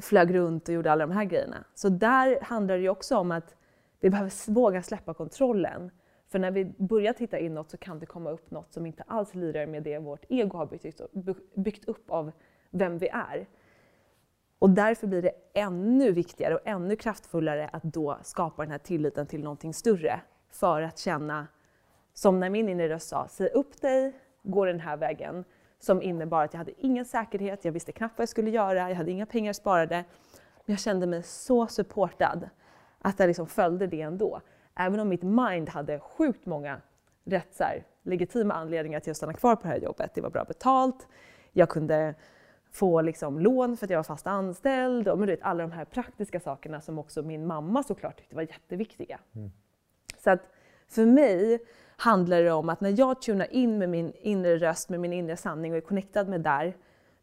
[0.02, 1.64] flög runt och gjorde alla de här grejerna.
[1.76, 3.56] Så där handlar det också om att
[4.00, 5.92] vi behöver våga släppa kontrollen.
[6.28, 9.36] För när vi börjar titta inåt så kan det komma upp något som inte alls
[9.36, 11.12] lirar med det vårt ego har byggt upp,
[11.56, 12.32] byggt upp av
[12.70, 13.48] vem vi är.
[14.60, 19.28] Och därför blir det ännu viktigare och ännu kraftfullare att då skapa den här tilliten
[19.28, 20.22] till någonting större.
[20.50, 21.48] För att känna,
[22.14, 25.44] som när min inre röst sa, säg upp dig, gå den här vägen.
[25.80, 28.96] Som innebar att jag hade ingen säkerhet, jag visste knappt vad jag skulle göra, jag
[28.96, 29.96] hade inga pengar sparade.
[30.66, 32.50] Men jag kände mig så supportad
[33.00, 34.42] att jag liksom följde det ändå.
[34.76, 36.82] Även om mitt mind hade sjukt många
[37.26, 40.12] rätt så här, legitima anledningar till att stanna kvar på det här jobbet.
[40.14, 41.08] Det var bra betalt,
[41.52, 42.16] jag kunde
[42.72, 45.72] få liksom lån för att jag var fast anställd och men du vet, alla de
[45.72, 49.20] här praktiska sakerna som också min mamma såklart tyckte var jätteviktiga.
[49.36, 49.52] Mm.
[50.24, 50.42] Så att
[50.88, 51.60] för mig
[51.98, 55.38] handlar det om att när jag tunar in med min inre röst, med min inre
[55.38, 56.78] sanning och är connectad med där,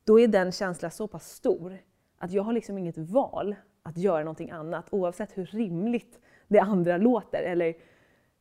[0.05, 1.79] då är den känslan så pass stor
[2.19, 6.97] att jag har liksom inget val att göra någonting annat oavsett hur rimligt det andra
[6.97, 7.75] låter eller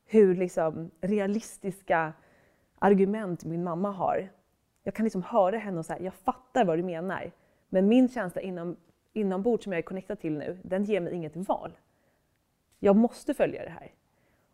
[0.05, 2.13] hur liksom realistiska
[2.79, 4.29] argument min mamma har
[4.83, 7.31] jag kan liksom höra henne och säga, jag fattar vad du menar.
[7.69, 8.77] Men min känsla inom,
[9.13, 11.77] inombords som jag är connectad till nu, den ger mig inget val.
[12.79, 13.91] Jag måste följa det här.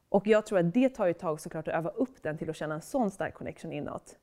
[0.10, 2.56] Och jag tror att det tar ett tag såklart att öva upp den till att
[2.56, 4.18] känna en sån stark connection inåt.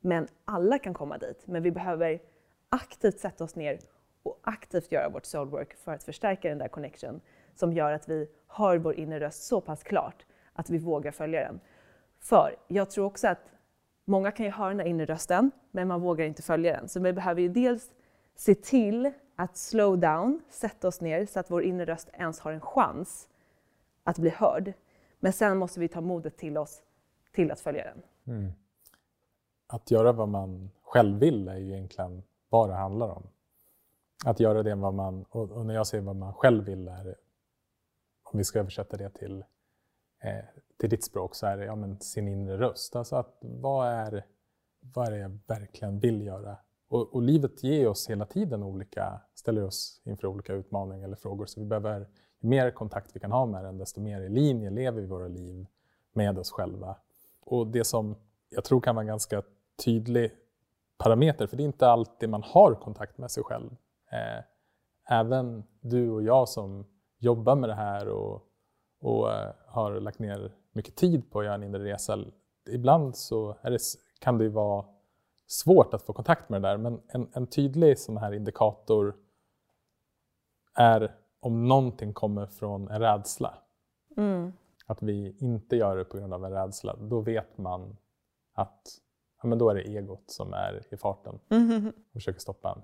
[0.00, 1.46] Men alla kan komma dit.
[1.46, 2.20] Men vi behöver
[2.68, 3.78] aktivt sätta oss ner
[4.22, 7.20] och aktivt göra vårt soulwork för att förstärka den där connection
[7.54, 11.40] som gör att vi hör vår inre röst så pass klart att vi vågar följa
[11.40, 11.60] den.
[12.18, 13.52] För jag tror också att
[14.04, 16.88] många kan ju höra den där inre rösten, men man vågar inte följa den.
[16.88, 17.90] Så vi behöver ju dels
[18.34, 22.52] se till att slow down, sätta oss ner så att vår inre röst ens har
[22.52, 23.28] en chans
[24.04, 24.72] att bli hörd.
[25.22, 26.82] Men sen måste vi ta modet till oss
[27.32, 28.02] till att följa den.
[28.36, 28.52] Mm.
[29.66, 33.22] Att göra vad man själv vill är ju egentligen vad det handlar om.
[34.24, 37.16] Att göra det vad man, och när jag säger vad man själv vill är,
[38.22, 39.44] om vi ska översätta det till,
[40.22, 40.44] eh,
[40.76, 42.96] till ditt språk, så är det ja, men sin inre röst.
[42.96, 44.24] Alltså att vad är,
[44.80, 46.56] vad är det jag verkligen vill göra?
[46.88, 51.46] Och, och, livet ger oss hela tiden olika, ställer oss inför olika utmaningar eller frågor,
[51.46, 52.08] så vi behöver,
[52.42, 55.28] ju mer kontakt vi kan ha med den, desto mer i linje lever vi våra
[55.28, 55.66] liv
[56.12, 56.96] med oss själva.
[57.40, 58.16] Och det som
[58.48, 59.42] jag tror kan vara en ganska
[59.84, 60.32] tydlig
[60.98, 63.70] parameter, för det är inte alltid man har kontakt med sig själv.
[64.10, 64.44] Eh,
[65.18, 66.86] även du och jag som
[67.18, 68.42] jobbar med det här och,
[69.00, 72.18] och eh, har lagt ner mycket tid på att göra en inre resa,
[72.68, 73.78] ibland så det,
[74.20, 74.84] kan det vara
[75.46, 79.16] svårt att få kontakt med det där, men en, en tydlig sån här indikator
[80.74, 83.54] är om någonting kommer från en rädsla.
[84.16, 84.52] Mm.
[84.86, 87.96] Att vi inte gör det på grund av en rädsla, då vet man
[88.54, 88.98] att
[89.42, 91.88] ja, men då är det egot som är i farten mm.
[91.88, 92.82] och försöker stoppa en.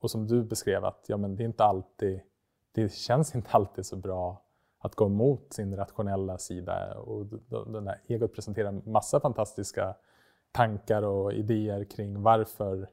[0.00, 2.20] Och som du beskrev, att ja, men det, är inte alltid,
[2.72, 4.42] det känns inte alltid så bra
[4.78, 6.98] att gå emot sin rationella sida.
[6.98, 7.26] Och
[7.66, 9.94] den här egot presenterar massa fantastiska
[10.52, 12.88] tankar och idéer kring varför,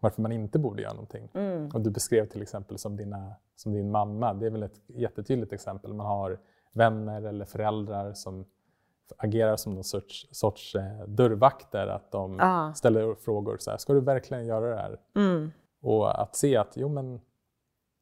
[0.00, 1.28] varför man inte borde göra någonting.
[1.34, 1.68] Mm.
[1.74, 5.52] Och du beskrev till exempel som, dina, som din mamma, det är väl ett jättetydligt
[5.52, 5.94] exempel.
[5.94, 6.38] Man har
[6.72, 8.44] vänner eller föräldrar som
[9.16, 11.86] agerar som någon sorts, sorts eh, dörrvakter.
[11.86, 12.72] Att de ah.
[12.72, 15.00] ställer frågor så här, ska du verkligen göra det här?
[15.16, 15.52] Mm.
[15.80, 17.20] Och att se att jo, men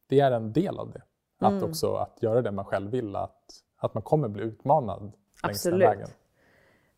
[0.06, 1.02] det är en del av det.
[1.38, 1.64] Att mm.
[1.64, 5.80] också att göra det man själv vill, att, att man kommer bli utmanad längs Absolut.
[5.80, 6.08] den vägen.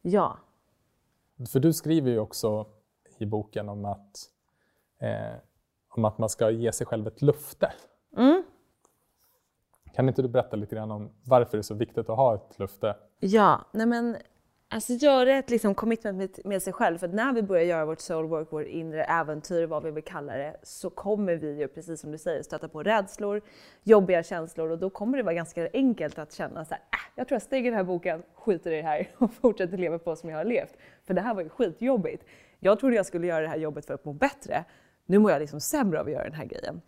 [0.02, 0.36] Ja.
[1.52, 2.66] För du skriver ju också
[3.18, 4.30] i boken om att,
[5.00, 5.34] eh,
[5.88, 7.72] om att man ska ge sig själv ett löfte.
[8.16, 8.42] Mm.
[9.94, 12.58] Kan inte du berätta lite grann om varför det är så viktigt att ha ett
[12.58, 12.96] löfte?
[13.20, 14.16] Ja, nej men
[14.68, 16.98] alltså göra ett liksom commitment med, med sig själv.
[16.98, 20.56] För när vi börjar göra vårt soulwork, vårt inre äventyr, vad vi vill kalla det,
[20.62, 23.40] så kommer vi ju, precis som du säger, stöta på rädslor,
[23.82, 27.28] jobbiga känslor och då kommer det vara ganska enkelt att känna så här, äh, jag
[27.28, 30.30] tror jag stänger den här boken, skiter i det här och fortsätter leva på som
[30.30, 30.76] jag har levt.
[31.06, 32.24] För det här var ju skitjobbigt.
[32.58, 34.64] Jag trodde jag skulle göra det här jobbet för att må bättre.
[35.11, 36.83] Nu mår jag liksom sämre av att göra den här grejen.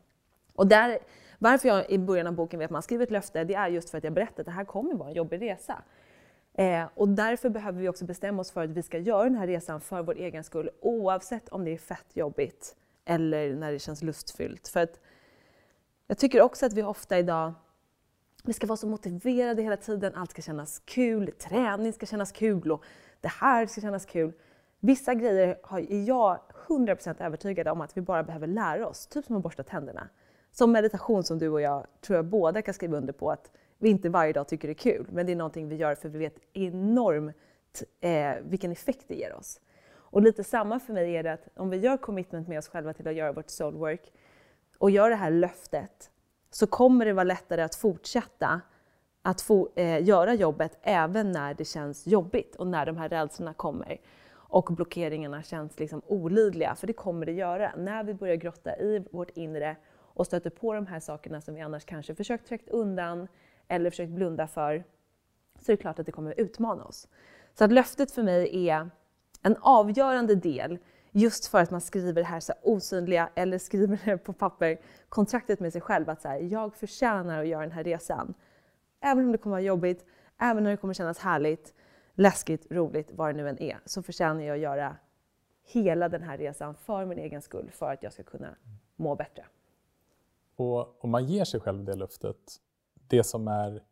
[0.54, 0.98] Och där
[1.38, 3.90] varför jag i början av boken vet att man skriver ett löfte, det är just
[3.90, 5.82] för att jag berättar att det här kommer vara en jobbig resa.
[6.54, 9.46] Eh, och därför behöver vi också bestämma oss för att vi ska göra den här
[9.46, 14.02] resan för vår egen skull, oavsett om det är fett jobbigt eller när det känns
[14.02, 14.68] lustfyllt.
[14.68, 15.00] För att
[16.06, 17.54] jag tycker också att vi ofta idag
[18.44, 22.72] vi ska vara så motiverade hela tiden, allt ska kännas kul, träning ska kännas kul
[22.72, 22.84] och
[23.20, 24.32] det här ska kännas kul.
[24.80, 29.36] Vissa grejer har jag 100% övertygad om att vi bara behöver lära oss, typ som
[29.36, 30.08] att borsta tänderna
[30.52, 33.88] som meditation som du och jag tror jag båda kan skriva under på att vi
[33.88, 36.18] inte varje dag tycker det är kul, men det är någonting vi gör för vi
[36.18, 39.60] vet enormt eh, vilken effekt det ger oss.
[39.94, 42.92] Och lite samma för mig är det att om vi gör commitment med oss själva
[42.92, 44.12] till att göra vårt soul work
[44.78, 46.10] och gör det här löftet
[46.50, 48.60] så kommer det vara lättare att fortsätta
[49.22, 53.54] att få, eh, göra jobbet även när det känns jobbigt och när de här rädslorna
[53.54, 54.00] kommer
[54.52, 57.72] och blockeringarna känns liksom olidliga, för det kommer det göra.
[57.76, 61.60] När vi börjar grotta i vårt inre och stöter på de här sakerna som vi
[61.60, 63.28] annars kanske försökt trycka undan
[63.68, 64.84] eller försökt blunda för,
[65.60, 67.08] så är det klart att det kommer utmana oss.
[67.54, 68.90] Så att löftet för mig är
[69.42, 70.78] en avgörande del
[71.10, 75.60] just för att man skriver det här så osynliga, eller skriver det på papper, kontraktet
[75.60, 78.34] med sig själv att så här, jag förtjänar att göra den här resan.
[79.00, 80.04] Även om det kommer vara jobbigt,
[80.38, 81.74] även när det kommer kännas härligt,
[82.14, 84.96] läskigt, roligt, vad det nu än är, så förtjänar jag att göra
[85.64, 88.54] hela den här resan för min egen skull, för att jag ska kunna
[88.96, 89.44] må bättre.
[90.56, 92.60] Och om man ger sig själv det löftet,
[92.94, 93.82] det som är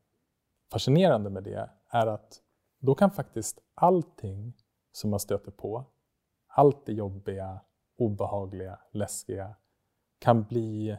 [0.73, 2.43] fascinerande med det är att
[2.79, 4.57] då kan faktiskt allting
[4.93, 5.85] som man stöter på,
[6.47, 7.61] allt det jobbiga,
[7.97, 9.55] obehagliga, läskiga,
[10.19, 10.99] kan bli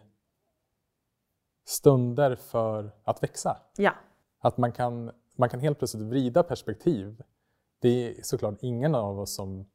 [1.66, 3.58] stunder för att växa.
[3.78, 3.92] Ja.
[4.40, 7.24] Att man kan, man kan helt plötsligt vrida perspektiv.
[7.80, 9.66] Det är såklart ingen av oss som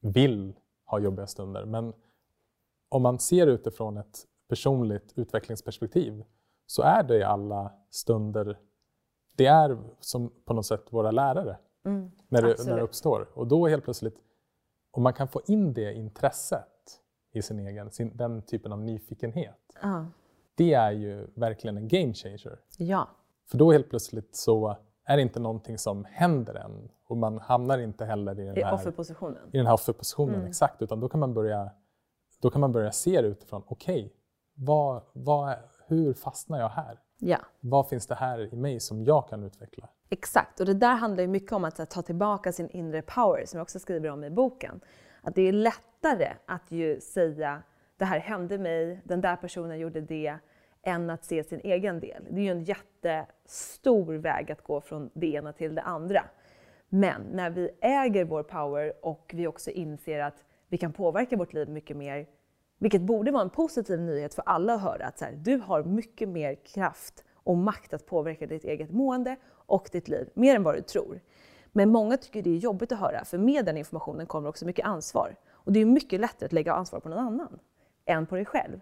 [0.00, 1.92] vill ha jobbiga stunder, men
[2.88, 6.24] om man ser utifrån ett personligt utvecklingsperspektiv
[6.66, 8.58] så är det i alla stunder,
[9.36, 13.28] det är som på något sätt våra lärare mm, när, det, när det uppstår.
[13.34, 14.16] Och då helt plötsligt,
[14.90, 17.00] om man kan få in det intresset
[17.32, 20.06] i sin egen, sin, den typen av nyfikenhet, uh.
[20.54, 22.58] det är ju verkligen en game changer.
[22.78, 23.08] Ja.
[23.50, 28.04] För då helt plötsligt så är inte någonting som händer än och man hamnar inte
[28.04, 29.48] heller i den I här, offerpositionen.
[29.52, 30.34] i den här offerpositionen.
[30.34, 30.46] Mm.
[30.46, 31.70] Exakt, utan då kan man börja,
[32.42, 34.12] då kan man börja se det utifrån, okej,
[34.54, 37.00] vad, vad, hur fastnar jag här?
[37.18, 37.38] Ja.
[37.60, 39.88] Vad finns det här i mig som jag kan utveckla?
[40.10, 43.46] Exakt, och det där handlar ju mycket om att här, ta tillbaka sin inre power
[43.46, 44.80] som jag också skriver om i boken.
[45.22, 47.62] Att det är lättare att ju säga
[47.96, 50.38] det här hände mig, den där personen gjorde det,
[50.84, 52.26] än att se sin egen del.
[52.30, 56.24] Det är ju en jättestor väg att gå från det ena till det andra.
[56.88, 61.52] Men när vi äger vår power och vi också inser att vi kan påverka vårt
[61.52, 62.26] liv mycket mer,
[62.78, 65.84] vilket borde vara en positiv nyhet för alla att höra, att så här, du har
[65.84, 70.62] mycket mer kraft och makt att påverka ditt eget mående och ditt liv, mer än
[70.62, 71.20] vad du tror.
[71.72, 74.86] Men många tycker det är jobbigt att höra, för med den informationen kommer också mycket
[74.86, 75.36] ansvar.
[75.52, 77.58] Och det är mycket lättare att lägga ansvar på någon annan
[78.04, 78.80] än på dig själv.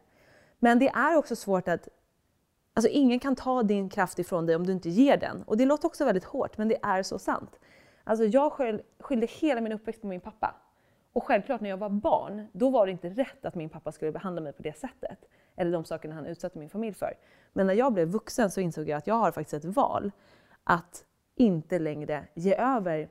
[0.64, 1.88] Men det är också svårt att
[2.75, 5.42] Alltså ingen kan ta din kraft ifrån dig om du inte ger den.
[5.42, 7.59] Och det låter också väldigt hårt, men det är så sant.
[8.05, 10.55] Alltså jag skyll, skyllde hela min uppväxt på min pappa.
[11.12, 14.12] Och självklart när jag var barn, då var det inte rätt att min pappa skulle
[14.12, 15.18] behandla mig på det sättet.
[15.57, 17.14] Eller de sakerna han utsatte min familj för.
[17.53, 20.11] Men när jag blev vuxen så insåg jag att jag har faktiskt ett val
[20.64, 23.09] att inte längre ge över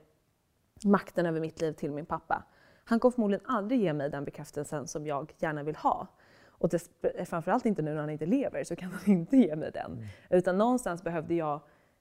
[0.86, 2.44] makten över mitt liv till min pappa.
[2.84, 6.08] Han kommer förmodligen aldrig ge mig den bekräftelsen som jag gärna vill ha.
[6.62, 6.90] Och det,
[7.26, 9.92] framförallt inte nu när han inte lever så kan han inte ge mig den.
[9.92, 10.06] Mm.
[10.30, 11.60] Utan någonstans behövde jag,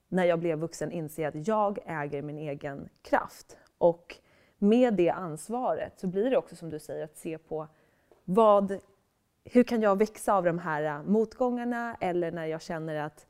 [0.09, 3.57] när jag blev vuxen, inse att jag äger min egen kraft.
[3.79, 4.17] Och
[4.59, 7.67] med det ansvaret så blir det också som du säger att se på
[8.25, 8.79] vad,
[9.45, 13.27] hur kan jag växa av de här motgångarna eller när jag känner att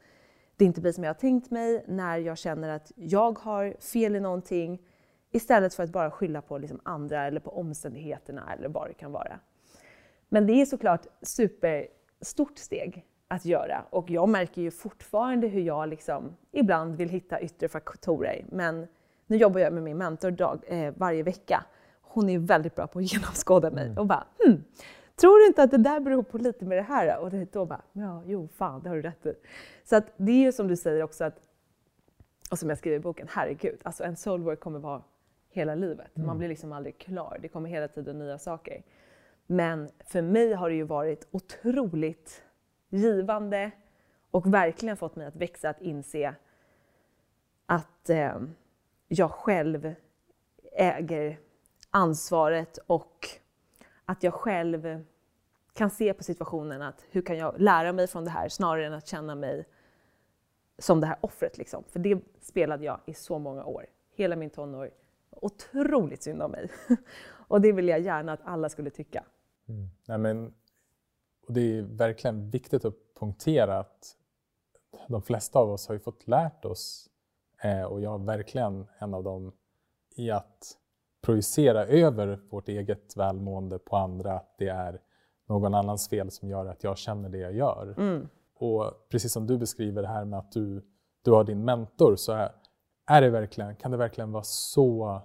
[0.57, 4.17] det inte blir som jag har tänkt mig, när jag känner att jag har fel
[4.17, 4.83] i någonting
[5.31, 9.13] istället för att bara skylla på liksom andra eller på omständigheterna eller vad det kan
[9.13, 9.41] vara.
[10.33, 15.89] Men det är såklart superstort steg att göra och jag märker ju fortfarande hur jag
[15.89, 18.45] liksom ibland vill hitta yttre faktorer.
[18.49, 18.87] Men
[19.27, 21.65] nu jobbar jag med min mentor dag, eh, varje vecka.
[22.03, 23.99] Hon är väldigt bra på att genomskåda mig mm.
[23.99, 24.65] och bara hmm,
[25.21, 27.19] Tror du inte att det där beror på lite med det här?
[27.19, 29.35] Och då bara, ja, jo, fan, det har du rätt i.
[29.85, 31.41] Så att det är ju som du säger också att,
[32.51, 35.03] och som jag skriver i boken, herregud, alltså en soulwork kommer vara
[35.51, 36.17] hela livet.
[36.17, 36.39] Man mm.
[36.39, 37.39] blir liksom aldrig klar.
[37.43, 38.83] Det kommer hela tiden nya saker.
[39.53, 42.43] Men för mig har det ju varit otroligt
[42.89, 43.71] givande
[44.31, 46.35] och verkligen fått mig att växa, att inse
[47.67, 48.41] att eh,
[49.09, 49.95] jag själv
[50.73, 51.39] äger
[51.91, 53.29] ansvaret och
[54.05, 55.05] att jag själv
[55.73, 58.93] kan se på situationen att hur kan jag lära mig från det här snarare än
[58.93, 59.65] att känna mig
[60.79, 61.59] som det här offret.
[61.59, 61.85] Liksom.
[61.85, 64.91] För det spelade jag i så många år, hela min tonår.
[65.31, 66.71] Otroligt synd om mig.
[67.29, 69.25] och det vill jag gärna att alla skulle tycka.
[69.71, 69.91] Mm.
[70.09, 70.55] Nej, men,
[71.47, 74.17] och det är verkligen viktigt att punktera att
[75.09, 77.11] de flesta av oss har ju fått lärt oss,
[77.63, 79.53] eh, och jag är verkligen en av dem,
[80.17, 80.77] i att
[81.23, 85.01] projicera över vårt eget välmående på andra, att det är
[85.49, 87.95] någon annans fel som gör att jag känner det jag gör.
[87.99, 88.29] Mm.
[88.55, 90.83] Och precis som du beskriver det här med att du,
[91.23, 92.53] du har din mentor så är,
[93.07, 95.21] är det verkligen, kan det verkligen vara så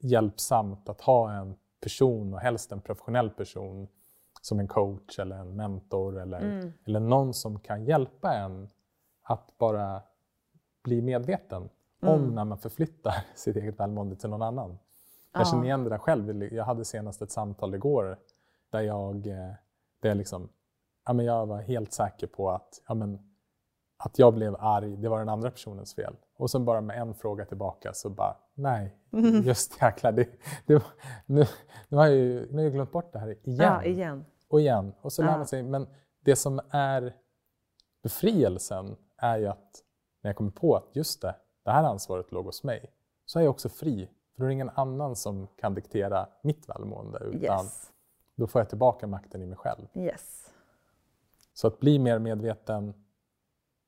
[0.00, 3.88] hjälpsamt att ha en person och helst en professionell person
[4.40, 6.72] som en coach eller en mentor eller, mm.
[6.84, 8.68] eller någon som kan hjälpa en
[9.22, 10.02] att bara
[10.84, 11.68] bli medveten
[12.02, 12.14] mm.
[12.14, 14.78] om när man förflyttar sitt eget välmående till någon annan.
[15.32, 16.52] Jag känner igen det där själv.
[16.54, 18.18] Jag hade senast ett samtal igår
[18.70, 19.52] där jag, eh,
[20.00, 20.48] där jag, liksom,
[21.06, 23.33] ja, men jag var helt säker på att, ja, men,
[24.04, 26.16] att jag blev arg, det var den andra personens fel.
[26.36, 29.42] Och sen bara med en fråga tillbaka så bara, nej, mm.
[29.42, 30.28] just jäklar, det,
[30.66, 30.82] det,
[31.26, 31.44] nu,
[31.88, 33.56] nu, har jag ju, nu har jag glömt bort det här igen.
[33.60, 34.24] Ja, igen.
[34.48, 34.92] Och igen.
[35.00, 35.86] Och så lär man sig, men
[36.20, 37.14] det som är
[38.02, 39.82] befrielsen är ju att
[40.22, 42.90] när jag kommer på att just det, det här ansvaret låg hos mig,
[43.24, 46.68] så är jag också fri för då är det ingen annan som kan diktera mitt
[46.68, 47.92] välmående utan yes.
[48.34, 49.86] då får jag tillbaka makten i mig själv.
[49.94, 50.50] Yes.
[51.52, 52.94] Så att bli mer medveten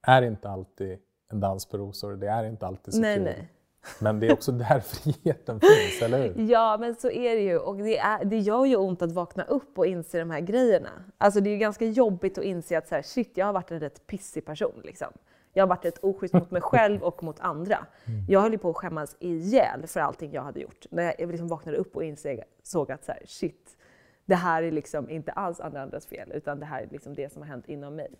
[0.07, 0.99] är inte alltid
[1.31, 3.25] en dans på rosor, det är inte alltid så nej, kul.
[3.25, 3.53] Nej.
[4.01, 6.51] Men det är också där friheten finns, eller hur?
[6.51, 7.59] Ja, men så är det ju.
[7.59, 10.91] Och det, är, det gör ju ont att vakna upp och inse de här grejerna.
[11.19, 13.71] Alltså det är ju ganska jobbigt att inse att så här, shit, jag har varit
[13.71, 14.81] en rätt pissig person.
[14.85, 15.09] Liksom.
[15.53, 17.87] Jag har varit ett oschysst mot mig själv och mot andra.
[18.05, 18.25] Mm.
[18.29, 20.87] Jag höll på att skämmas ihjäl för allting jag hade gjort.
[20.91, 23.77] När jag liksom vaknade upp och insåg att så här, shit,
[24.25, 27.33] det här är liksom inte alls andra andras fel, utan det här är liksom det
[27.33, 28.11] som har hänt inom mig.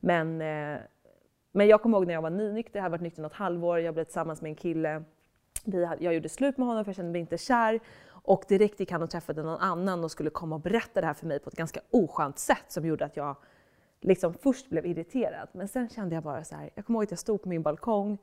[0.00, 0.78] Men, eh,
[1.56, 3.94] men jag kommer ihåg när jag var nynykter, jag hade varit nykter något halvår, jag
[3.94, 5.04] blev tillsammans med en kille.
[5.98, 7.80] jag gjorde slut med honom för jag kände mig inte kär.
[8.08, 11.14] Och direkt gick han och träffade någon annan och skulle komma och berätta det här
[11.14, 13.36] för mig på ett ganska oskönt sätt som gjorde att jag
[14.00, 17.10] liksom först blev irriterad, men sen kände jag bara så här, jag kommer ihåg att
[17.10, 18.18] jag stod på min balkong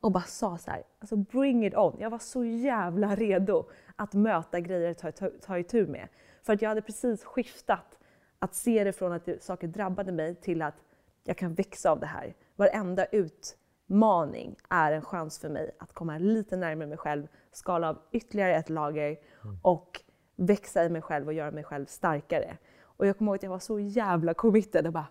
[0.00, 1.96] och bara sa så här, alltså bring it on.
[1.98, 3.64] Jag var så jävla redo
[3.96, 6.08] att möta grejer att ta, ta, ta itu med.
[6.42, 7.98] För att jag hade precis skiftat
[8.38, 10.82] att se det från att saker drabbade mig till att
[11.24, 12.34] jag kan växa av det här.
[12.56, 17.98] Varenda utmaning är en chans för mig att komma lite närmare mig själv, skala av
[18.12, 19.16] ytterligare ett lager
[19.62, 20.00] och
[20.36, 22.56] växa i mig själv och göra mig själv starkare.
[22.82, 25.06] Och jag kommer ihåg att jag var så jävla committed och bara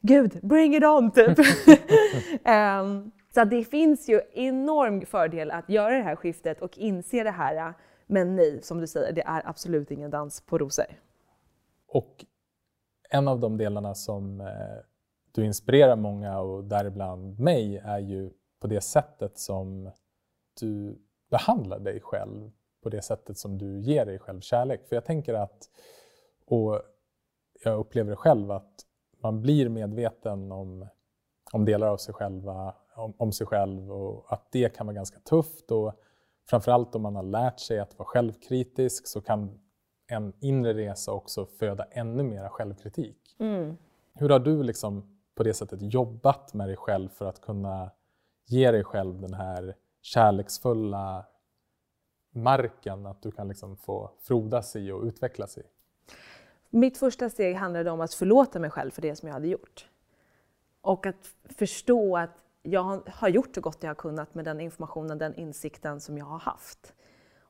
[0.00, 1.10] Gud, bring it on!
[1.10, 1.38] Typ.
[2.48, 7.30] um, så det finns ju enorm fördel att göra det här skiftet och inse det
[7.30, 7.74] här.
[8.06, 10.84] Men nej, som du säger, det är absolut ingen dans på rosor.
[11.88, 12.24] Och
[13.10, 14.46] en av de delarna som eh,
[15.32, 18.30] du inspirerar många och däribland mig är ju
[18.60, 19.90] på det sättet som
[20.60, 20.98] du
[21.30, 22.50] behandlar dig själv,
[22.82, 24.86] på det sättet som du ger dig själv kärlek.
[24.88, 25.70] För jag tänker att,
[26.46, 26.82] och
[27.64, 28.86] jag upplever själv, att
[29.22, 30.86] man blir medveten om,
[31.52, 35.20] om delar av sig själva, om, om sig själv och att det kan vara ganska
[35.20, 35.70] tufft.
[35.70, 35.92] Och
[36.48, 39.60] framförallt om man har lärt sig att vara självkritisk så kan
[40.06, 43.36] en inre resa också föda ännu mer självkritik.
[43.38, 43.76] Mm.
[44.14, 47.90] Hur har du liksom på det sättet jobbat med dig själv för att kunna
[48.46, 51.26] ge dig själv den här kärleksfulla
[52.34, 55.62] marken att du kan liksom få frodas i och utvecklas i?
[56.70, 59.88] Mitt första steg handlade om att förlåta mig själv för det som jag hade gjort.
[60.80, 65.18] Och att förstå att jag har gjort så gott jag har kunnat med den informationen,
[65.18, 66.94] den insikten som jag har haft.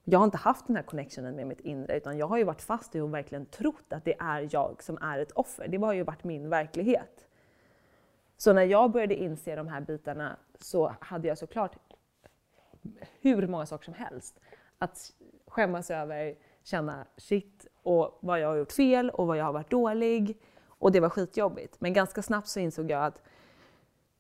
[0.05, 2.62] Jag har inte haft den här connectionen med mitt inre utan jag har ju varit
[2.62, 5.68] fast i och verkligen trott att det är jag som är ett offer.
[5.68, 7.26] Det har ju varit min verklighet.
[8.43, 11.76] Så när jag började inse de här bitarna så hade jag såklart
[13.20, 14.40] hur många saker som helst
[14.78, 15.12] att
[15.47, 19.70] skämmas över, känna shit och vad jag har gjort fel och vad jag har varit
[19.70, 20.38] dålig.
[20.66, 21.80] Och det var skitjobbigt.
[21.80, 23.22] Men ganska snabbt så insåg jag att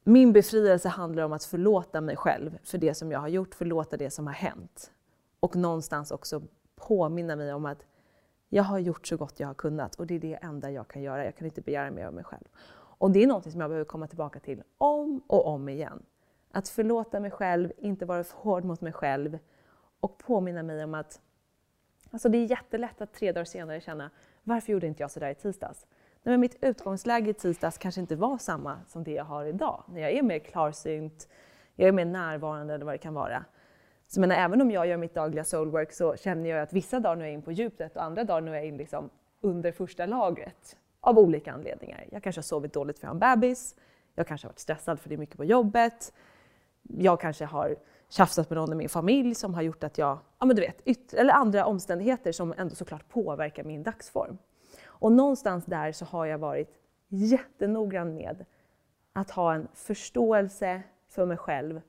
[0.04, 3.96] min befrielse handlar om att förlåta mig själv för det som jag har gjort, förlåta
[3.96, 4.92] det som har hänt.
[5.40, 6.42] Och någonstans också
[6.76, 7.86] påminna mig om att
[8.48, 11.02] jag har gjort så gott jag har kunnat och det är det enda jag kan
[11.02, 11.24] göra.
[11.24, 12.48] Jag kan inte begära mer av mig själv.
[13.02, 16.02] Och det är något som jag behöver komma tillbaka till om och om igen.
[16.50, 19.38] Att förlåta mig själv, inte vara för hård mot mig själv
[20.00, 21.20] och påminna mig om att
[22.10, 24.10] alltså det är jättelätt att tre dagar senare känna
[24.42, 25.86] varför gjorde inte jag sådär i tisdags?
[26.22, 29.84] Nej, men mitt utgångsläge i tisdags kanske inte var samma som det jag har idag.
[29.88, 31.28] När jag är mer klarsynt,
[31.74, 33.44] jag är mer närvarande eller vad det kan vara.
[34.06, 37.16] Så menar, även om jag gör mitt dagliga soulwork så känner jag att vissa dagar
[37.16, 39.72] nu är jag in på djupet och andra dagar nu är jag in liksom under
[39.72, 40.76] första lagret.
[41.04, 42.04] Av olika anledningar.
[42.10, 43.74] Jag kanske har sovit dåligt för jag har en bebis.
[44.14, 46.12] Jag kanske har varit stressad för det är mycket på jobbet.
[46.82, 47.76] Jag kanske har
[48.08, 50.80] tjafsat med någon i min familj som har gjort att jag, ja men du vet,
[50.84, 54.38] yttre, eller andra omständigheter som ändå såklart påverkar min dagsform.
[54.84, 56.68] Och någonstans där så har jag varit
[57.08, 58.44] jättenoggrann med
[59.12, 61.80] att ha en förståelse för mig själv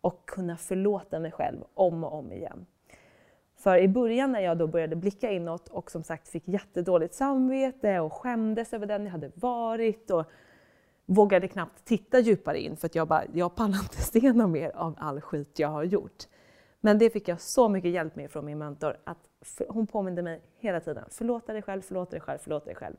[0.00, 2.66] och kunna förlåta mig själv om och om igen.
[3.60, 8.00] För i början när jag då började blicka inåt och som sagt fick jättedåligt samvete
[8.00, 10.24] och skämdes över den jag hade varit och
[11.06, 14.70] vågade knappt titta djupare in för att jag bara, jag pallar inte se något mer
[14.76, 16.24] av all skit jag har gjort.
[16.80, 19.18] Men det fick jag så mycket hjälp med från min mentor att
[19.68, 21.04] hon påminde mig hela tiden.
[21.10, 22.96] Förlåta dig själv, förlåta dig själv, förlåta dig själv.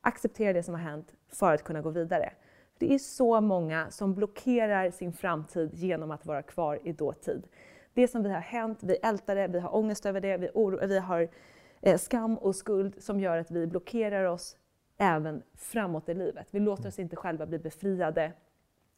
[0.00, 2.32] Acceptera det som har hänt för att kunna gå vidare.
[2.78, 7.46] Det är så många som blockerar sin framtid genom att vara kvar i dåtid.
[7.94, 10.86] Det som vi har hänt, vi ältar det, vi har ångest över det, vi, oro,
[10.86, 11.28] vi har
[11.80, 14.56] eh, skam och skuld som gör att vi blockerar oss
[14.98, 16.48] även framåt i livet.
[16.50, 18.32] Vi låter oss inte själva bli befriade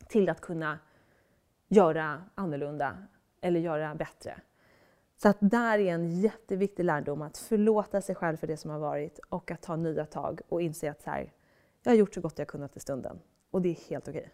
[0.09, 0.79] till att kunna
[1.69, 2.97] göra annorlunda
[3.41, 4.41] eller göra bättre.
[5.17, 8.79] Så att där är en jätteviktig lärdom att förlåta sig själv för det som har
[8.79, 11.33] varit och att ta nya tag och inse att så här,
[11.83, 13.21] jag har gjort så gott jag kunnat i stunden
[13.51, 14.31] och det är helt okej.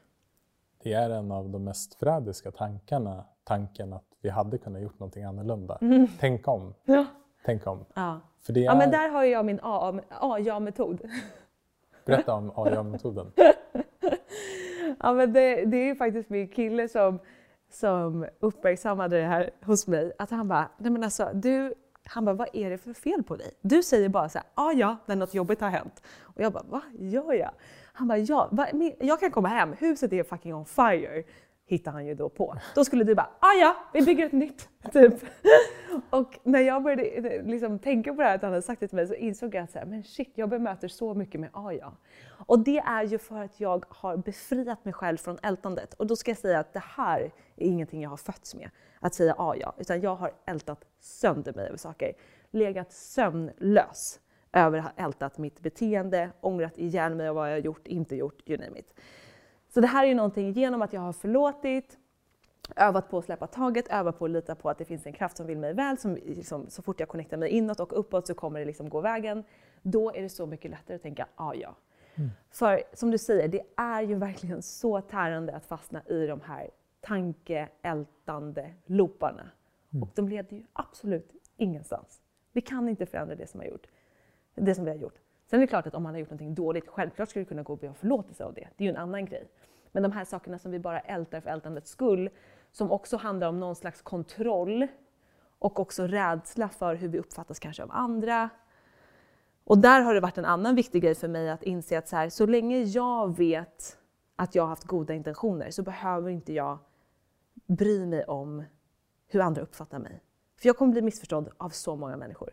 [0.82, 5.24] Det är en av de mest förrädiska tankarna, tanken att vi hade kunnat gjort någonting
[5.24, 5.78] annorlunda.
[5.80, 6.08] Mm.
[6.20, 6.74] Tänk om.
[6.84, 7.06] Ja.
[7.44, 7.84] Tänk om.
[7.94, 8.20] Ja.
[8.40, 8.64] För det är...
[8.64, 9.60] ja, men där har jag min
[10.10, 11.00] A-ja-metod.
[12.04, 13.32] Berätta om A-ja-metoden.
[15.00, 17.18] ja, men det, det är ju faktiskt min kille som
[17.72, 20.12] som uppmärksammade det här hos mig.
[20.18, 21.74] Att han bara, nej men alltså du,
[22.04, 23.50] han bara, vad är det för fel på dig?
[23.60, 26.02] Du säger bara så här, ah, ja, när något jobbigt har hänt.
[26.20, 27.50] Och jag bara, vad gör jag?
[27.92, 28.66] Han bara, ja, va,
[28.98, 31.22] jag kan komma hem, huset är fucking on fire
[31.70, 32.56] hittar han ju då på.
[32.74, 34.68] Då skulle du bara, ah ja, vi bygger ett nytt.
[34.92, 35.14] Typ.
[36.10, 38.88] Och när jag började eh, liksom tänka på det här att han hade sagt det
[38.88, 41.50] till mig så insåg jag att så här, men shit, jag bemöter så mycket med
[41.52, 41.92] ah ja.
[42.46, 45.94] Och det är ju för att jag har befriat mig själv från ältandet.
[45.94, 47.20] Och då ska jag säga att det här
[47.56, 51.52] är ingenting jag har fötts med, att säga ah ja, utan jag har ältat sönder
[51.52, 52.12] mig över saker.
[52.50, 54.20] Legat sömnlös
[54.52, 58.16] över att ha ältat mitt beteende, ångrat ihjäl mig och vad jag har gjort, inte
[58.16, 58.94] gjort, you name it.
[59.74, 61.98] Så det här är ju någonting, genom att jag har förlåtit
[62.76, 65.36] övat på att släppa taget, övat på att lita på att det finns en kraft
[65.36, 65.98] som vill mig väl.
[65.98, 69.00] Som liksom, så fort jag connectar mig inåt och uppåt så kommer det liksom gå
[69.00, 69.44] vägen.
[69.82, 71.76] Då är det så mycket lättare att tänka, ah, ja
[72.14, 72.30] mm.
[72.50, 76.70] För som du säger, det är ju verkligen så tärande att fastna i de här
[77.00, 79.50] tankeältande looparna.
[79.92, 80.02] Mm.
[80.02, 82.22] Och de leder ju absolut ingenstans.
[82.52, 83.86] Vi kan inte förändra det som, har gjort,
[84.54, 85.18] det som vi har gjort.
[85.50, 87.62] Sen är det klart att om man har gjort något dåligt, självklart ska du kunna
[87.62, 88.68] gå och be om förlåtelse av det.
[88.76, 89.48] Det är ju en annan grej.
[89.92, 92.30] Men de här sakerna som vi bara ältar för ältandets skull,
[92.72, 94.86] som också handlar om någon slags kontroll
[95.58, 98.50] och också rädsla för hur vi uppfattas kanske av andra.
[99.64, 102.16] Och där har det varit en annan viktig grej för mig att inse att så,
[102.16, 103.98] här, så länge jag vet
[104.36, 106.78] att jag har haft goda intentioner så behöver inte jag
[107.66, 108.64] bry mig om
[109.26, 110.22] hur andra uppfattar mig.
[110.56, 112.50] För jag kommer bli missförstådd av så många människor.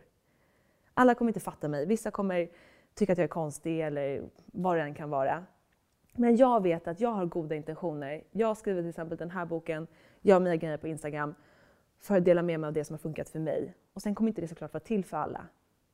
[0.94, 1.86] Alla kommer inte fatta mig.
[1.86, 2.50] Vissa kommer
[2.94, 5.44] tycka att jag är konstig eller vad det än kan vara.
[6.18, 8.24] Men jag vet att jag har goda intentioner.
[8.30, 9.86] Jag skriver till exempel den här boken,
[10.20, 11.34] gör mina grejer på Instagram
[11.98, 13.74] för att dela med mig av det som har funkat för mig.
[13.92, 15.46] Och sen kommer inte det såklart vara till för alla.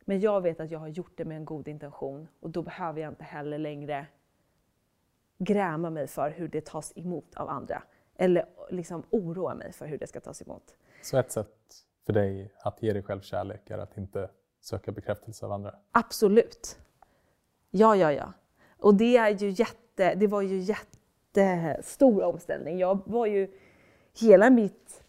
[0.04, 3.00] Men jag vet att jag har gjort det med en god intention och då behöver
[3.00, 4.06] jag inte heller längre
[5.38, 7.82] gräma mig för hur det tas emot av andra.
[8.16, 10.76] Eller liksom oroa mig för hur det ska tas emot.
[11.02, 14.28] Så ett sätt för dig att ge dig själv kärlek är att inte
[14.60, 15.74] söka bekräftelse av andra?
[15.90, 16.78] Absolut.
[17.70, 18.32] Ja, ja, ja.
[18.78, 22.78] Och det, är ju jätte, det var ju jättestor omställning.
[22.78, 23.48] Jag var ju,
[24.20, 25.04] hela mitt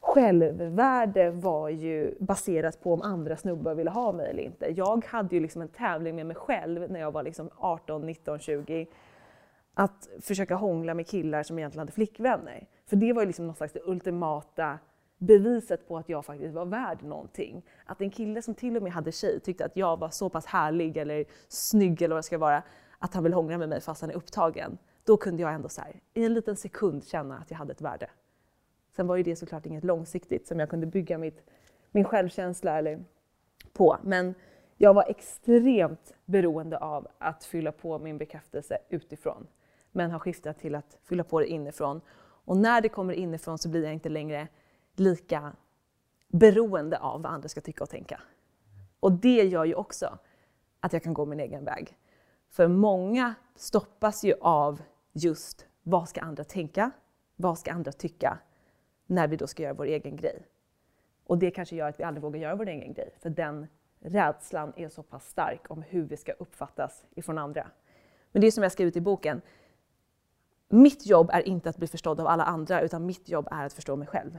[0.00, 4.66] självvärde var ju baserat på om andra snubbar ville ha mig eller inte.
[4.66, 8.38] Jag hade ju liksom en tävling med mig själv när jag var liksom 18, 19,
[8.38, 8.86] 20
[9.74, 12.66] att försöka hångla med killar som egentligen hade flickvänner.
[12.86, 14.78] För det var ju liksom något slags det ultimata
[15.18, 17.62] beviset på att jag faktiskt var värd någonting.
[17.86, 20.46] Att en kille som till och med hade tjej tyckte att jag var så pass
[20.46, 22.62] härlig eller snygg eller vad det ska vara,
[22.98, 24.78] att han vill hångla med mig fast han är upptagen.
[25.04, 27.80] Då kunde jag ändå så här, i en liten sekund känna att jag hade ett
[27.80, 28.10] värde.
[28.96, 31.42] Sen var ju det såklart inget långsiktigt som jag kunde bygga mitt,
[31.90, 33.04] min självkänsla eller
[33.72, 33.96] på.
[34.02, 34.34] Men
[34.76, 39.46] jag var extremt beroende av att fylla på min bekräftelse utifrån.
[39.92, 42.00] Men har skiftat till att fylla på det inifrån.
[42.20, 44.48] Och när det kommer inifrån så blir jag inte längre
[44.96, 45.52] lika
[46.28, 48.20] beroende av vad andra ska tycka och tänka.
[49.00, 50.18] Och det gör ju också
[50.80, 51.97] att jag kan gå min egen väg.
[52.48, 54.82] För många stoppas ju av
[55.12, 56.90] just vad ska andra tänka?
[57.36, 58.38] Vad ska andra tycka?
[59.06, 60.46] När vi då ska göra vår egen grej.
[61.26, 63.14] Och det kanske gör att vi aldrig vågar göra vår egen grej.
[63.18, 63.66] För den
[64.00, 67.70] rädslan är så pass stark om hur vi ska uppfattas ifrån andra.
[68.32, 69.40] Men det är som jag skrivit i boken.
[70.68, 73.72] Mitt jobb är inte att bli förstådd av alla andra, utan mitt jobb är att
[73.72, 74.38] förstå mig själv.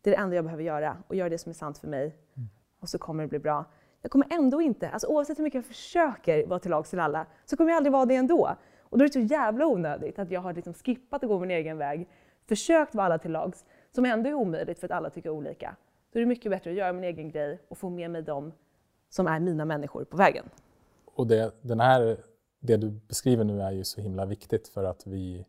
[0.00, 2.16] Det är det enda jag behöver göra och göra det som är sant för mig.
[2.34, 2.48] Mm.
[2.80, 3.64] Och så kommer det bli bra.
[4.06, 7.26] Jag kommer ändå inte, alltså oavsett hur mycket jag försöker vara till lags till alla,
[7.44, 8.56] så kommer jag aldrig vara det ändå.
[8.82, 11.50] Och då är det så jävla onödigt att jag har liksom skippat att gå min
[11.50, 12.08] egen väg,
[12.48, 15.76] försökt vara alla till lags, som ändå är omöjligt för att alla tycker olika.
[16.12, 18.52] Då är det mycket bättre att göra min egen grej och få med mig dem
[19.08, 20.44] som är mina människor på vägen.
[21.04, 22.16] Och det, den här,
[22.60, 25.46] det du beskriver nu är ju så himla viktigt för att vi,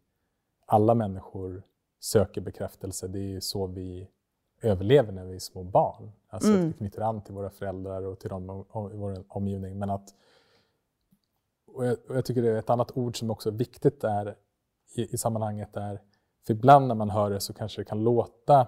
[0.66, 1.64] alla människor
[2.00, 3.08] söker bekräftelse.
[3.08, 4.08] Det är ju så vi
[4.62, 6.12] överlever när vi är små barn.
[6.30, 6.62] Alltså mm.
[6.62, 9.80] att vi knyter an till våra föräldrar och till dem i vår omgivning.
[9.80, 10.14] Men att,
[11.68, 14.36] och jag, och jag, tycker det är ett annat ord som också är viktigt där
[14.96, 16.02] i, i sammanhanget är,
[16.48, 18.68] för ibland när man hör det så kanske det kan låta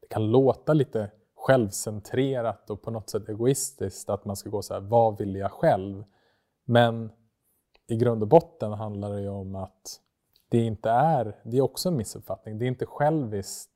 [0.00, 4.74] det kan låta lite självcentrerat och på något sätt egoistiskt att man ska gå så
[4.74, 6.04] här, vad vill jag själv?
[6.64, 7.12] Men
[7.86, 10.00] i grund och botten handlar det ju om att
[10.48, 13.73] det inte är, det är också en missuppfattning, det är inte själviskt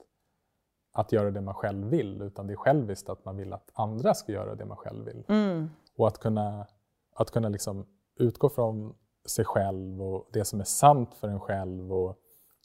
[0.92, 4.14] att göra det man själv vill, utan det är själviskt att man vill att andra
[4.14, 5.24] ska göra det man själv vill.
[5.28, 5.70] Mm.
[5.96, 6.66] Och att kunna,
[7.14, 7.86] att kunna liksom
[8.16, 8.94] utgå från
[9.26, 12.18] sig själv och det som är sant för en själv och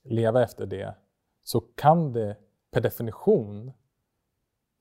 [0.04, 0.96] leva efter det,
[1.44, 2.38] så kan det
[2.72, 3.72] per definition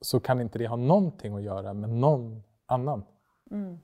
[0.01, 3.05] så kan inte det ha någonting att göra med någon annan.
[3.51, 3.79] Mm.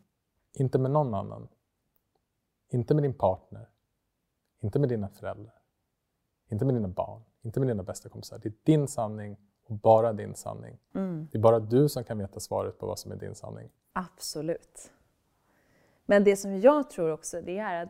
[0.54, 1.48] Inte med någon annan.
[2.70, 3.70] Inte med din partner.
[4.62, 5.62] Inte med dina föräldrar.
[6.50, 7.24] Inte med dina barn.
[7.42, 8.38] Inte med dina bästa kompisar.
[8.38, 9.38] Det är din sanning
[9.70, 10.78] och bara din sanning.
[10.96, 11.28] Mm.
[11.32, 13.70] Det är bara du som kan veta svaret på vad som är din sanning.
[13.94, 14.92] Absolut.
[16.06, 17.90] Men det som jag tror också, det är att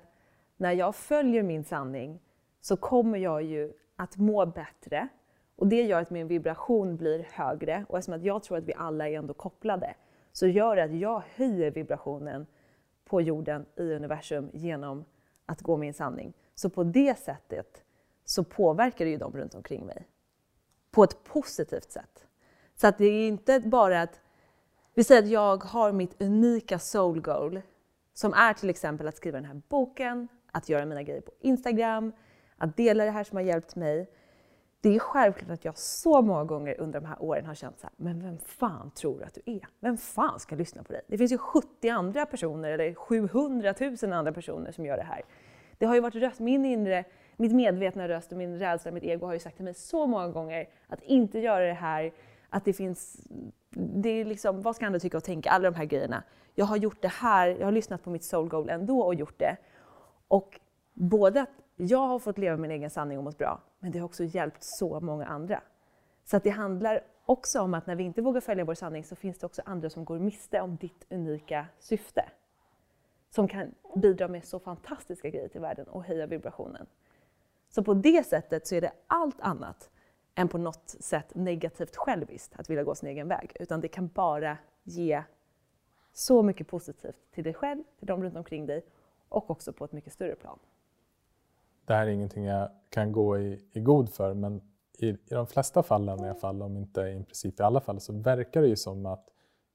[0.58, 2.20] när jag följer min sanning
[2.62, 5.08] så kommer jag ju att må bättre
[5.56, 8.74] och det gör att min vibration blir högre och eftersom att jag tror att vi
[8.74, 9.96] alla är ändå kopplade
[10.32, 12.48] så gör det att jag höjer vibrationen
[13.06, 15.06] på jorden i universum genom
[15.46, 16.34] att gå min sanning.
[16.56, 17.84] Så på det sättet
[18.26, 20.08] så påverkar det ju dem runt omkring mig
[20.92, 22.26] på ett positivt sätt.
[22.76, 24.22] Så att det är inte bara att
[24.94, 27.62] vi säger att jag har mitt unika soul goal
[28.14, 32.12] som är till exempel att skriva den här boken, att göra mina grejer på Instagram,
[32.58, 34.10] att dela det här som har hjälpt mig.
[34.82, 37.88] Det är självklart att jag så många gånger under de här åren har känt så
[37.88, 39.68] här, men vem fan tror du att du är?
[39.80, 41.02] Vem fan ska lyssna på dig?
[41.08, 45.22] Det finns ju 70 andra personer eller 700 000 andra personer som gör det här.
[45.78, 47.04] Det har ju varit röst, min inre,
[47.40, 50.28] mitt medvetna röst och min rädsla, mitt ego har ju sagt till mig så många
[50.28, 52.12] gånger att inte göra det här,
[52.50, 53.28] att det finns,
[53.70, 56.24] det är liksom, vad ska andra tycka och tänka, alla de här grejerna.
[56.56, 59.40] Jag har gjort det här, jag har lyssnat på mitt soul goal ändå och gjort
[59.40, 59.58] det.
[60.28, 60.60] Och
[60.94, 64.06] både att jag har fått leva min egen sanning och mått bra, men det har
[64.06, 65.62] också hjälpt så många andra.
[66.26, 69.16] Så att det handlar också om att när vi inte vågar följa vår sanning så
[69.16, 72.30] finns det också andra som går miste om ditt unika syfte.
[73.30, 76.86] Som kan bidra med så fantastiska grejer till världen och höja vibrationen.
[77.70, 79.90] Så på det sättet så är det allt annat
[80.36, 83.52] än på något sätt negativt själviskt att vilja gå sin egen väg.
[83.60, 85.24] Utan det kan bara ge
[86.14, 88.86] så mycket positivt till dig själv, till de runt omkring dig
[89.30, 90.60] och också på ett mycket större plan.
[91.86, 94.62] Det här är ingenting jag kan gå i, i god för men
[94.98, 98.00] i, i de flesta fallen i alla fall, om inte i princip i alla fall,
[98.00, 99.30] så verkar det ju som att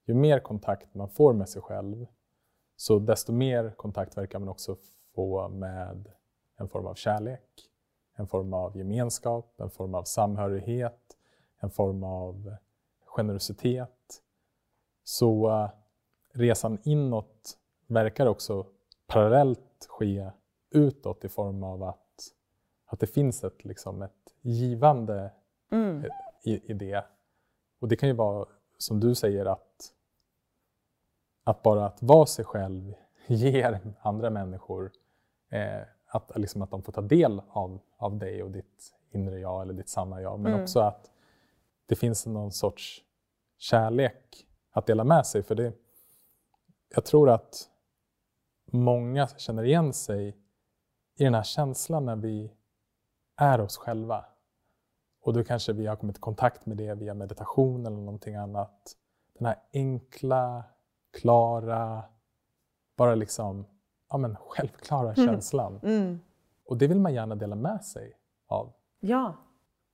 [0.04, 2.06] ju mer kontakt man får med sig själv
[2.76, 4.76] så desto mer kontakt verkar man också
[5.14, 6.12] få med
[6.56, 7.70] en form av kärlek,
[8.16, 11.16] en form av gemenskap, en form av samhörighet,
[11.60, 12.56] en form av
[13.04, 14.22] generositet.
[15.04, 15.68] Så uh,
[16.32, 18.66] resan inåt verkar också
[19.06, 20.30] parallellt ske
[20.70, 22.32] utåt i form av att,
[22.86, 25.30] att det finns ett, liksom, ett givande
[25.70, 26.04] mm.
[26.42, 27.04] i, i det.
[27.78, 28.48] Och det kan ju vara,
[28.78, 29.92] som du säger, att,
[31.44, 32.94] att bara att vara sig själv
[33.26, 34.92] ger andra människor
[35.48, 35.82] eh,
[36.14, 39.74] att, liksom, att de får ta del av, av dig och ditt inre jag eller
[39.74, 40.40] ditt sanna jag.
[40.40, 40.62] Men mm.
[40.62, 41.10] också att
[41.86, 43.04] det finns någon sorts
[43.58, 45.42] kärlek att dela med sig.
[45.42, 45.72] För det,
[46.94, 47.70] jag tror att
[48.64, 50.28] många känner igen sig
[51.16, 52.52] i den här känslan när vi
[53.36, 54.24] är oss själva.
[55.20, 58.96] Och då kanske vi har kommit i kontakt med det via meditation eller någonting annat.
[59.38, 60.64] Den här enkla,
[61.20, 62.02] klara,
[62.96, 63.66] bara liksom
[64.14, 65.26] ja, men självklara mm.
[65.26, 65.80] känslan.
[65.82, 66.20] Mm.
[66.66, 68.72] Och det vill man gärna dela med sig av.
[69.00, 69.34] Ja.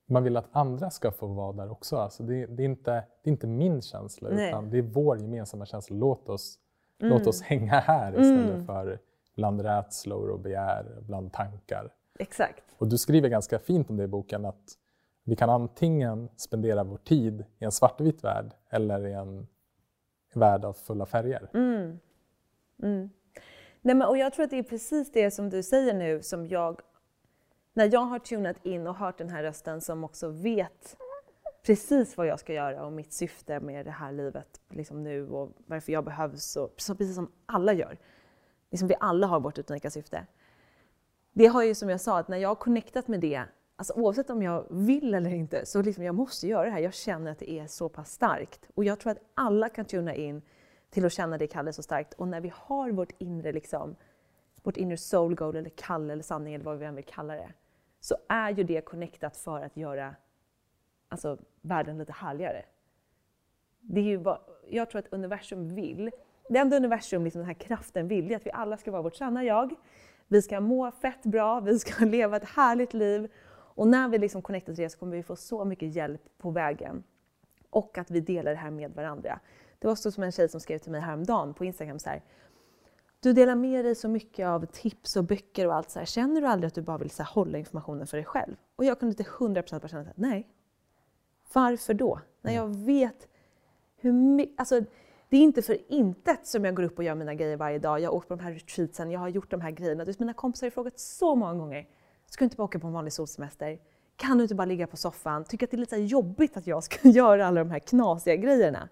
[0.06, 1.96] Man vill att andra ska få vara där också.
[1.96, 4.48] Alltså det, det är, inte, det är inte min känsla, Nej.
[4.48, 5.96] utan det är vår gemensamma känsla.
[5.96, 6.58] Låt oss,
[7.00, 7.12] mm.
[7.12, 8.66] låt oss hänga här istället mm.
[8.66, 8.98] för
[9.36, 11.92] bland rädslor och begär, bland tankar.
[12.18, 12.64] Exakt.
[12.78, 14.76] Och du skriver ganska fint om det i boken att
[15.24, 19.46] vi kan antingen spendera vår tid i en svartvit värld eller i en
[20.34, 21.50] värld av fulla färger.
[21.54, 21.98] Mm.
[23.82, 26.46] Nej, men, och jag tror att det är precis det som du säger nu som
[26.46, 26.80] jag,
[27.72, 30.96] när jag har tunat in och hört den här rösten som också vet
[31.66, 35.52] precis vad jag ska göra och mitt syfte med det här livet liksom nu och
[35.66, 37.98] varför jag behövs, och, precis som alla gör.
[38.70, 40.26] Liksom vi alla har vårt unika syfte.
[41.32, 43.42] Det har ju som jag sa, att när jag har connectat med det,
[43.76, 46.80] alltså oavsett om jag vill eller inte, så liksom jag måste göra det här.
[46.80, 48.70] Jag känner att det är så pass starkt.
[48.74, 50.42] Och jag tror att alla kan tuna in
[50.90, 52.14] till att känna det Kalle så starkt.
[52.14, 53.96] Och när vi har vårt inre, liksom,
[54.62, 57.52] vårt inre soul goal eller Kalle eller sanning eller vad vi än vill kalla det,
[58.00, 60.14] så är ju det connectat för att göra
[61.08, 62.62] alltså, världen lite härligare.
[63.80, 64.38] Det är ju vad,
[64.68, 66.10] jag tror att universum vill,
[66.48, 69.16] det enda universum, liksom den här kraften vill, är att vi alla ska vara vårt
[69.16, 69.74] sanna jag.
[70.28, 73.32] Vi ska må fett bra, vi ska leva ett härligt liv.
[73.48, 76.50] Och när vi liksom connectar till det så kommer vi få så mycket hjälp på
[76.50, 77.04] vägen.
[77.70, 79.40] Och att vi delar det här med varandra.
[79.80, 82.22] Det var så som en tjej som skrev till mig häromdagen på Instagram så här,
[83.20, 86.06] Du delar med dig så mycket av tips och böcker och allt så här.
[86.06, 88.56] Känner du aldrig att du bara vill så här, hålla informationen för dig själv?
[88.76, 90.48] Och jag kunde till 100% bara känna att nej.
[91.52, 92.20] Varför då?
[92.42, 93.28] När jag vet
[93.96, 94.60] hur mycket...
[94.60, 94.80] Alltså,
[95.28, 98.00] det är inte för intet som jag går upp och gör mina grejer varje dag.
[98.00, 100.06] Jag har åkt på de här retreatsen, jag har gjort de här grejerna.
[100.18, 101.88] Mina kompisar har frågat så många gånger.
[102.26, 103.78] Ska du inte bara åka på en vanlig solsemester?
[104.16, 105.44] Kan du inte bara ligga på soffan?
[105.44, 108.88] Tycker att det är lite jobbigt att jag ska göra alla de här knasiga grejerna?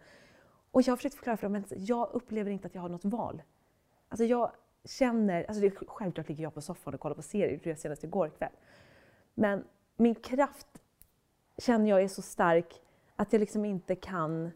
[0.71, 2.89] Och jag har försökt förklara för dem att alltså, jag upplever inte att jag har
[2.89, 3.43] något val.
[4.09, 4.53] Alltså jag
[4.85, 8.29] känner, alltså det, självklart ligger jag på soffan och kollar på serier, det senast igår
[8.39, 8.53] kväll.
[9.35, 9.65] Men
[9.97, 10.67] min kraft
[11.59, 12.83] känner jag är så stark
[13.17, 14.51] att jag liksom inte kan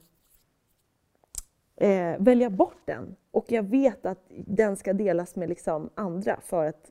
[1.76, 3.16] eh, välja bort den.
[3.30, 6.90] Och jag vet att den ska delas med liksom andra för att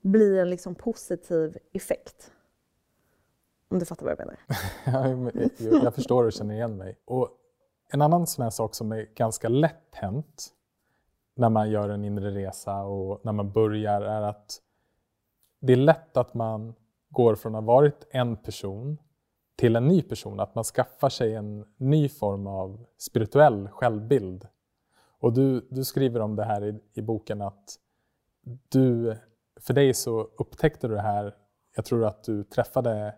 [0.00, 2.32] bli en liksom positiv effekt.
[3.68, 4.38] Om du fattar vad jag menar?
[5.58, 6.96] jag, jag förstår och känner igen mig.
[7.04, 7.30] Och
[7.88, 10.48] en annan sån här sak som är ganska lätt hänt
[11.36, 14.60] när man gör en inre resa och när man börjar är att
[15.60, 16.74] det är lätt att man
[17.10, 18.98] går från att ha varit en person
[19.56, 24.48] till en ny person, att man skaffar sig en ny form av spirituell självbild.
[25.20, 27.76] Och du, du skriver om det här i, i boken att
[28.68, 29.16] du,
[29.60, 31.34] för dig så upptäckte du det här,
[31.76, 33.14] jag tror att du träffade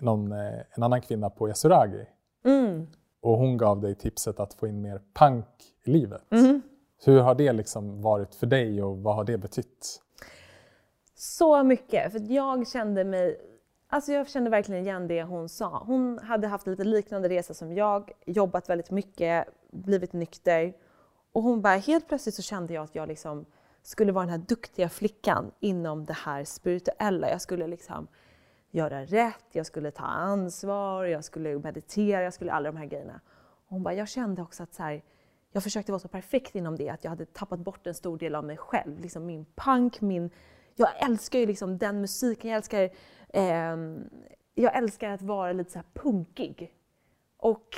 [0.00, 2.06] någon, eh, en annan kvinna på Yasuragi
[2.44, 2.86] Mm
[3.22, 5.46] och hon gav dig tipset att få in mer punk
[5.84, 6.32] i livet.
[6.32, 6.62] Mm.
[7.04, 10.02] Hur har det liksom varit för dig och vad har det betytt?
[11.14, 13.40] Så mycket, för jag kände mig
[13.92, 15.82] Alltså jag kände verkligen igen det hon sa.
[15.86, 20.74] Hon hade haft lite liknande resa som jag, jobbat väldigt mycket, blivit nykter.
[21.32, 23.44] Och hon bara, helt plötsligt så kände jag att jag liksom
[23.82, 27.30] skulle vara den här duktiga flickan inom det här spirituella.
[27.30, 28.08] Jag skulle liksom
[28.72, 33.20] göra rätt, jag skulle ta ansvar, jag skulle meditera, jag skulle alla de här grejerna.
[33.66, 35.02] Och hon bara, jag kände också att så här,
[35.52, 38.34] jag försökte vara så perfekt inom det att jag hade tappat bort en stor del
[38.34, 39.00] av mig själv.
[39.00, 40.30] Liksom min punk, min...
[40.74, 42.90] Jag älskar ju liksom den musiken, jag älskar,
[43.28, 43.76] eh,
[44.54, 46.74] jag älskar att vara lite så här punkig.
[47.36, 47.68] Och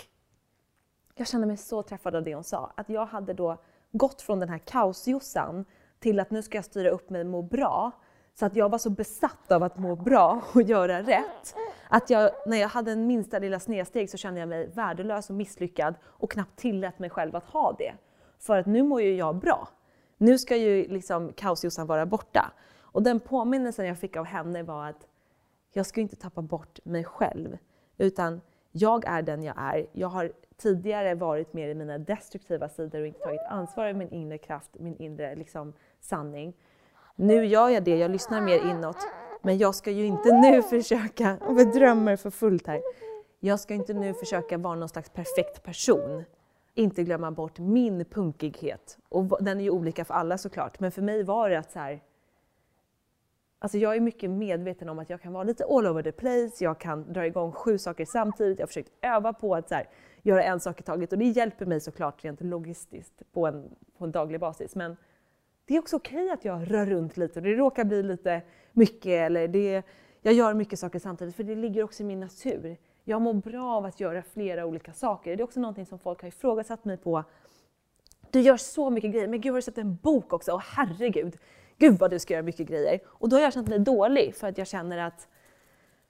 [1.14, 2.72] jag kände mig så träffad av det hon sa.
[2.76, 5.64] Att jag hade då gått från den här kaosjossan
[5.98, 7.92] till att nu ska jag styra upp mig och må bra.
[8.34, 11.54] Så att jag var så besatt av att må bra och göra rätt.
[11.88, 15.36] Att jag, när jag hade en minsta lilla snedsteg så kände jag mig värdelös och
[15.36, 17.92] misslyckad och knappt tillät mig själv att ha det.
[18.38, 19.68] För att nu mår ju jag bra.
[20.18, 22.52] Nu ska ju liksom kaosjossan vara borta.
[22.80, 25.06] Och den påminnelsen jag fick av henne var att
[25.72, 27.58] jag ska inte tappa bort mig själv.
[27.98, 28.40] Utan
[28.72, 29.86] jag är den jag är.
[29.92, 34.10] Jag har tidigare varit mer i mina destruktiva sidor och inte tagit ansvar för min
[34.10, 36.54] inre kraft, min inre liksom, sanning.
[37.16, 38.96] Nu gör jag det, jag lyssnar mer inåt.
[39.42, 42.82] Men jag ska ju inte nu försöka, och jag drömmer för fullt här.
[43.40, 46.24] Jag ska inte nu försöka vara någon slags perfekt person.
[46.74, 48.98] Inte glömma bort min punkighet.
[49.08, 50.80] Och den är ju olika för alla såklart.
[50.80, 52.00] Men för mig var det att så här,
[53.58, 56.64] Alltså jag är mycket medveten om att jag kan vara lite all over the place,
[56.64, 58.58] jag kan dra igång sju saker samtidigt.
[58.58, 59.88] Jag har försökt öva på att så här,
[60.22, 64.04] göra en sak i taget och det hjälper mig såklart rent logistiskt på en, på
[64.04, 64.74] en daglig basis.
[64.74, 64.96] Men
[65.66, 68.42] det är också okej att jag rör runt lite och det råkar bli lite
[68.72, 69.82] mycket eller det,
[70.22, 72.76] jag gör mycket saker samtidigt för det ligger också i min natur.
[73.04, 75.36] Jag mår bra av att göra flera olika saker.
[75.36, 77.24] Det är också någonting som folk har ifrågasatt mig på.
[78.30, 80.52] Du gör så mycket grejer, men gud har du sett en bok också?
[80.52, 81.36] Åh herregud!
[81.78, 83.00] Gud vad du ska göra mycket grejer.
[83.06, 85.28] Och då har jag känt mig dålig för att jag känner att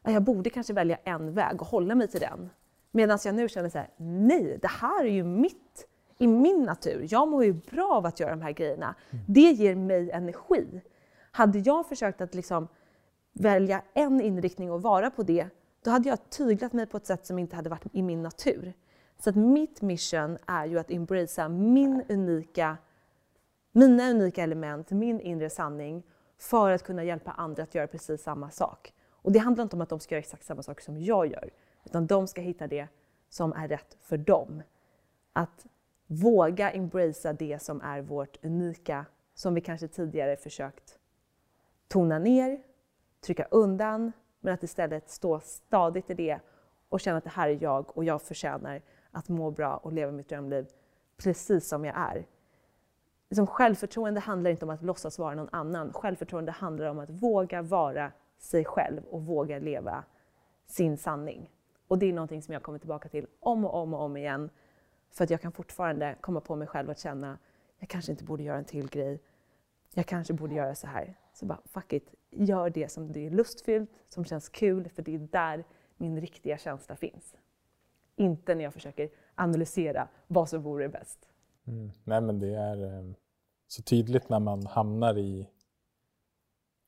[0.03, 2.51] jag borde kanske välja en väg och hålla mig till den.
[2.91, 5.87] Medan jag nu känner så här, nej, det här är ju mitt,
[6.19, 7.07] i min natur.
[7.11, 8.95] Jag mår ju bra av att göra de här grejerna.
[9.27, 10.83] Det ger mig energi.
[11.31, 12.69] Hade jag försökt att liksom
[13.33, 15.49] välja en inriktning och vara på det,
[15.85, 18.73] då hade jag tyglat mig på ett sätt som inte hade varit i min natur.
[19.19, 22.77] Så att mitt mission är ju att embracea min unika
[23.77, 26.03] mina unika element, min inre sanning
[26.39, 28.93] för att kunna hjälpa andra att göra precis samma sak.
[29.11, 31.51] Och det handlar inte om att de ska göra exakt samma sak som jag gör,
[31.85, 32.89] utan de ska hitta det
[33.29, 34.63] som är rätt för dem.
[35.33, 35.67] Att
[36.07, 40.99] våga embracea det som är vårt unika, som vi kanske tidigare försökt
[41.89, 42.63] tona ner,
[43.21, 46.41] trycka undan, men att istället stå stadigt i det
[46.89, 50.13] och känna att det här är jag och jag förtjänar att må bra och leva
[50.13, 50.67] mitt drömliv
[51.17, 52.27] precis som jag är
[53.35, 55.93] liksom självförtroende handlar inte om att låtsas vara någon annan.
[55.93, 60.05] Självförtroende handlar om att våga vara sig själv och våga leva
[60.67, 61.51] sin sanning.
[61.89, 64.51] Och det är någonting som jag kommer tillbaka till om och om och om igen.
[65.15, 67.39] För att jag kan fortfarande komma på mig själv att känna,
[67.79, 69.21] jag kanske inte borde göra en till grej.
[69.95, 71.19] Jag kanske borde göra så här.
[71.35, 72.15] Så bara, fuck it.
[72.31, 75.65] Gör det som det är lustfyllt, som känns kul, för det är där
[75.97, 77.35] min riktiga känsla finns.
[78.17, 81.29] Inte när jag försöker analysera vad som vore bäst.
[81.67, 81.91] Mm.
[82.05, 83.13] Nej, men det är eh,
[83.67, 85.49] så tydligt när man hamnar i,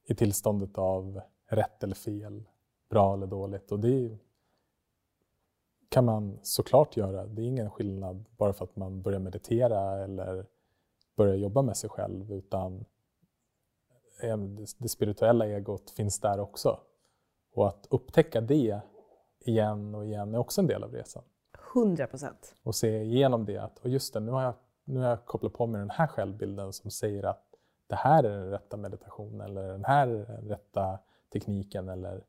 [0.05, 2.45] i tillståndet av rätt eller fel,
[2.89, 3.73] bra eller dåligt.
[3.73, 4.19] Och det
[5.89, 7.27] kan man såklart göra.
[7.27, 10.47] Det är ingen skillnad bara för att man börjar meditera eller
[11.17, 12.85] börjar jobba med sig själv, utan
[14.23, 14.37] eh,
[14.79, 16.81] det spirituella egot finns där också.
[17.53, 18.81] Och att upptäcka det
[19.41, 21.23] igen och igen är också en del av resan.
[21.75, 22.55] 100 procent.
[22.63, 24.55] Och se igenom det att, och just det, nu har jag
[24.87, 27.45] nu har jag kopplat på mig den här självbilden som säger att
[27.87, 30.99] det här är den rätta meditationen eller den här är den rätta
[31.33, 32.25] tekniken eller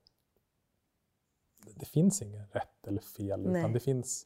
[1.76, 3.61] det finns ingen rätt eller fel Nej.
[3.61, 4.26] utan det finns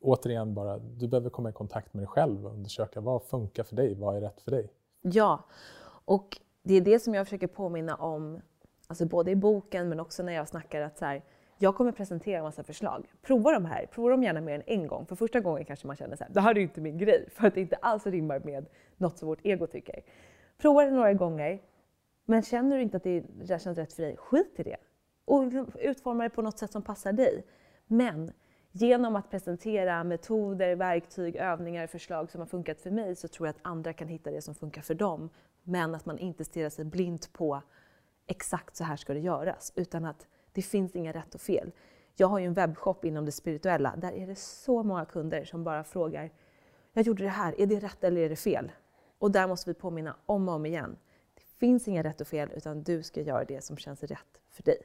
[0.00, 3.76] återigen bara, du behöver komma i kontakt med dig själv och undersöka vad funkar för
[3.76, 4.72] dig, vad är rätt för dig?
[5.02, 5.44] Ja,
[6.04, 8.40] och det är det som jag försöker påminna om,
[8.86, 11.24] alltså både i boken men också när jag snackar att så här,
[11.58, 13.12] jag kommer presentera en massa förslag.
[13.22, 15.06] Prova de här, prova dem gärna mer än en gång.
[15.06, 17.46] För första gången kanske man känner så här, det här är inte min grej, för
[17.46, 18.66] att det inte alls rimmar med
[18.96, 20.04] något som vårt ego tycker.
[20.58, 21.62] Prova det några gånger,
[22.24, 24.76] men känner du inte att det känns rätt för dig, skit i det.
[25.32, 27.46] Och utforma det på något sätt som passar dig.
[27.86, 28.32] Men
[28.72, 33.54] genom att presentera metoder, verktyg, övningar, förslag som har funkat för mig så tror jag
[33.54, 35.30] att andra kan hitta det som funkar för dem.
[35.62, 37.62] Men att man inte stirrar sig blint på
[38.26, 41.72] exakt så här ska det göras, utan att Det finns inga rätt och fel.
[42.16, 43.96] Jag har ju en webbshop inom det spirituella.
[43.96, 46.30] Där är det så många kunder som bara frågar,
[46.92, 48.72] jag gjorde det här, är det rätt eller är det fel?
[49.18, 50.96] Och där måste vi påminna om och om igen.
[51.34, 54.62] Det finns inga rätt och fel, utan du ska göra det som känns rätt för
[54.62, 54.82] dig.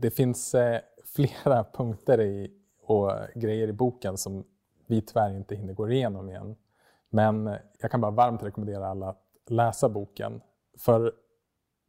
[0.00, 2.50] Det finns eh, flera punkter i,
[2.82, 4.44] och grejer i boken som
[4.86, 6.56] vi tyvärr inte hinner gå igenom igen.
[7.08, 10.40] Men jag kan bara varmt rekommendera alla att läsa boken.
[10.78, 11.12] För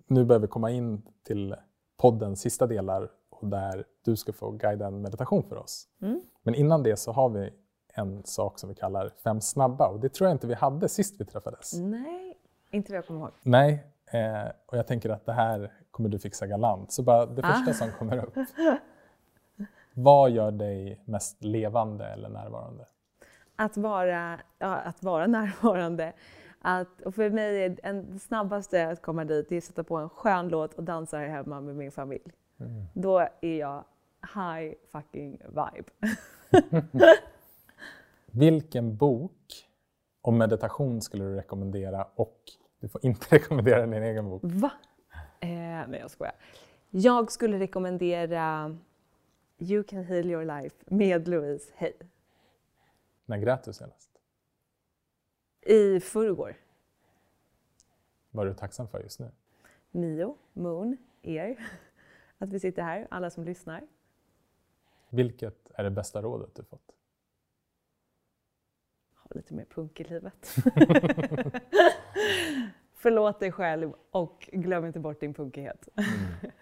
[0.07, 1.55] nu börjar vi komma in till
[1.97, 5.87] poddens sista delar och där du ska få guida en meditation för oss.
[6.01, 6.21] Mm.
[6.43, 7.53] Men innan det så har vi
[7.93, 11.21] en sak som vi kallar fem snabba och det tror jag inte vi hade sist
[11.21, 11.73] vi träffades.
[11.73, 12.37] Nej,
[12.71, 13.31] inte vad jag kommer ihåg.
[13.41, 16.91] Nej, eh, och jag tänker att det här kommer du fixa galant.
[16.91, 17.73] Så bara det första Ah.
[17.73, 18.37] som kommer upp.
[19.93, 22.85] Vad gör dig mest levande eller närvarande?
[23.55, 26.13] Att vara, ja, att vara närvarande.
[26.61, 29.83] Att, och för mig är en, det snabbaste att komma dit det är att sätta
[29.83, 32.31] på en skön låt och dansa här hemma med min familj.
[32.93, 33.83] Då är jag
[34.35, 36.11] high fucking vibe.
[38.31, 39.31] Vilken bok
[40.21, 42.37] om meditation skulle du rekommendera och
[42.79, 44.41] du får inte rekommendera din egen bok.
[44.43, 44.71] Va?
[45.43, 46.35] Eh, nej, jag skojar.
[46.89, 48.77] Jag skulle rekommendera
[49.57, 51.93] You can heal your life med Louise Hay.
[53.25, 54.09] När grät du senast?
[55.61, 56.55] I förrgår.
[58.31, 59.31] Vad är du tacksam för just nu?
[59.91, 61.69] Mio, Moon, er.
[62.37, 63.87] Att vi sitter här, alla som lyssnar.
[65.09, 66.91] Vilket är det bästa rådet du fått?
[69.15, 70.55] Ha lite mer punk i livet.
[73.03, 75.87] Förlåt dig själv och glöm inte bort din punkighet.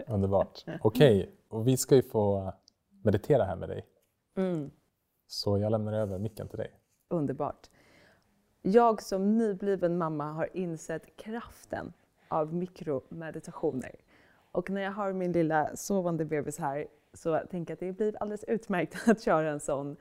[0.08, 0.66] Underbart.
[0.82, 2.54] Okej, och vi ska ju få
[3.04, 3.86] meditera här med dig.
[4.38, 4.72] Mm.
[5.28, 6.72] Så jag lämnar över micken till dig.
[7.10, 7.70] Underbart.
[8.62, 11.94] Jag som nybliven mamma har insett kraften
[12.28, 13.96] av mikromeditationer.
[14.52, 18.22] Och när jag har min lilla sovande bebis här så tänker jag att det blir
[18.22, 19.96] alldeles utmärkt att köra en sån.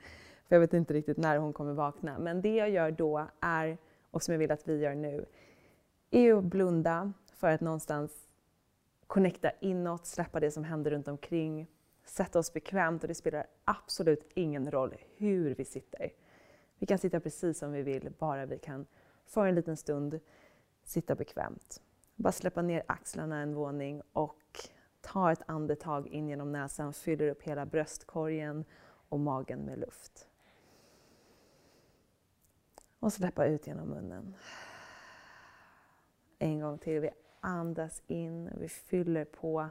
[0.47, 2.19] För jag vet inte riktigt när hon kommer vakna.
[2.19, 3.77] Men det jag gör då är,
[4.11, 5.25] och som jag vill att vi gör nu,
[6.11, 8.11] är att blunda för att någonstans
[9.07, 11.67] connecta inåt, släppa det som händer runt omkring,
[12.05, 16.11] sätta oss bekvämt och det spelar absolut ingen roll hur vi sitter.
[16.77, 18.85] Vi kan sitta precis som vi vill, bara vi kan
[19.25, 20.19] för en liten stund
[20.83, 21.81] sitta bekvämt.
[22.15, 24.69] Bara släppa ner axlarna en våning och
[25.01, 28.65] ta ett andetag in genom näsan, fyller upp hela bröstkorgen
[29.09, 30.27] och magen med luft.
[32.99, 34.35] Och släppa ut genom munnen.
[36.43, 36.99] En gång till.
[36.99, 39.69] Vi andas in, vi fyller på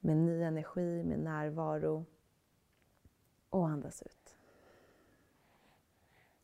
[0.00, 2.04] med ny energi, med närvaro.
[3.50, 4.36] Och andas ut.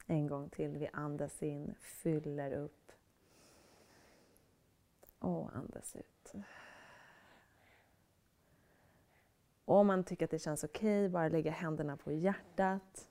[0.07, 0.71] En gång till.
[0.79, 2.93] Vi andas in, fyller upp.
[5.19, 6.33] Och andas ut.
[9.65, 13.09] Och om man tycker att det känns okej, bara lägga händerna på hjärtat.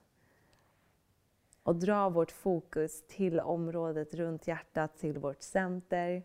[1.63, 6.23] Och dra vårt fokus till området runt hjärtat, till vårt center.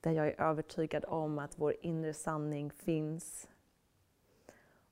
[0.00, 3.48] Där jag är övertygad om att vår inre sanning finns.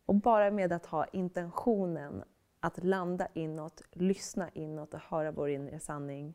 [0.06, 2.24] Och bara med att ha intentionen
[2.60, 6.34] att landa inåt, lyssna inåt och höra vår inre sanning.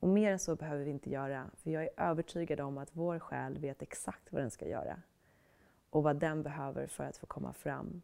[0.00, 3.18] Och mer än så behöver vi inte göra, för jag är övertygad om att vår
[3.18, 5.02] själ vet exakt vad den ska göra
[5.90, 8.02] och vad den behöver för att få komma fram.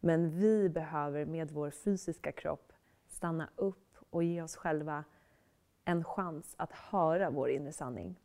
[0.00, 2.71] Men vi behöver med vår fysiska kropp
[3.12, 5.04] stanna upp och ge oss själva
[5.84, 8.20] en chans att höra vår inre sanning.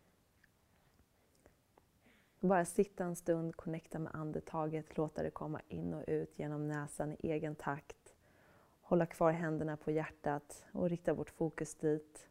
[2.39, 7.11] Bara sitta en stund, connecta med andetaget, låta det komma in och ut genom näsan
[7.11, 8.15] i egen takt.
[8.81, 12.29] Hålla kvar händerna på hjärtat och rikta vårt fokus dit.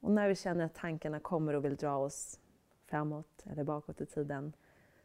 [0.00, 2.40] Och när vi känner att tankarna kommer och vill dra oss
[2.84, 4.52] framåt eller bakåt i tiden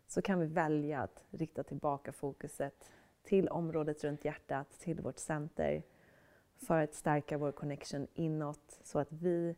[0.07, 2.91] så kan vi välja att rikta tillbaka fokuset
[3.23, 5.83] till området runt hjärtat, till vårt center
[6.57, 9.55] för att stärka vår connection inåt så att vi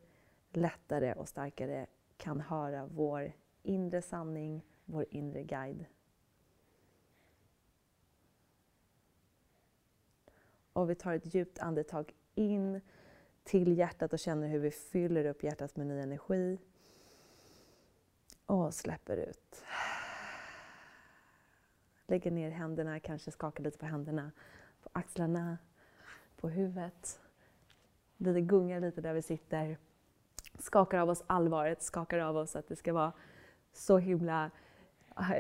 [0.52, 1.88] lättare och starkare
[2.18, 5.86] kan höra vår inre sanning, vår inre guide.
[10.74, 12.82] Och vi tar ett djupt andetag in
[13.44, 16.60] till hjärtat och känner hur vi fyller upp hjärtat med ny energi.
[18.46, 19.64] Och släpper ut.
[22.08, 24.32] Lägger ner händerna, kanske skakar lite på händerna,
[24.84, 25.58] på axlarna,
[26.38, 27.20] på huvudet.
[28.18, 29.78] Vi gungar lite där vi sitter.
[30.60, 33.14] Skakar av oss allvaret, skakar av oss att det ska vara
[33.74, 34.52] så himla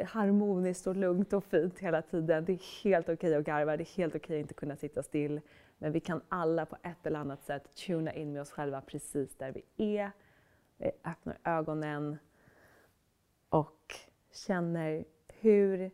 [0.05, 2.45] harmoniskt och lugnt och fint hela tiden.
[2.45, 5.41] Det är helt okej att garva, det är helt okej att inte kunna sitta still.
[5.77, 9.35] Men vi kan alla på ett eller annat sätt tuna in med oss själva precis
[9.35, 10.11] där vi är.
[10.77, 12.17] Vi öppnar ögonen
[13.49, 13.95] och
[14.31, 15.91] känner hur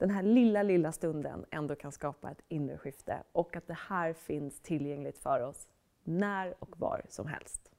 [0.00, 4.12] den här lilla, lilla stunden ändå kan skapa ett inre skifte och att det här
[4.12, 5.68] finns tillgängligt för oss
[6.04, 7.70] när och var som helst.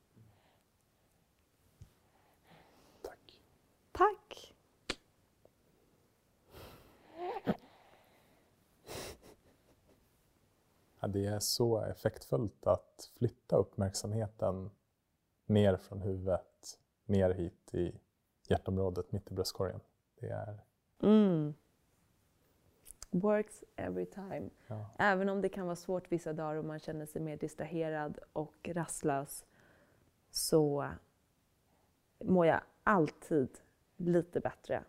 [3.01, 3.41] Tack.
[3.91, 4.53] Tack!
[10.99, 14.71] Ja, det är så effektfullt att flytta uppmärksamheten
[15.45, 17.99] ner från huvudet, ner hit i
[18.47, 19.79] hjärtområdet, mitt i bröstkorgen.
[20.19, 20.63] Det är...
[21.03, 21.53] Mm.
[23.11, 24.49] Works every time.
[24.67, 24.89] Ja.
[24.99, 28.69] Även om det kan vara svårt vissa dagar och man känner sig mer distraherad och
[28.73, 29.45] rastlös
[30.29, 30.87] så
[32.23, 33.49] mår jag alltid
[33.97, 34.83] lite bättre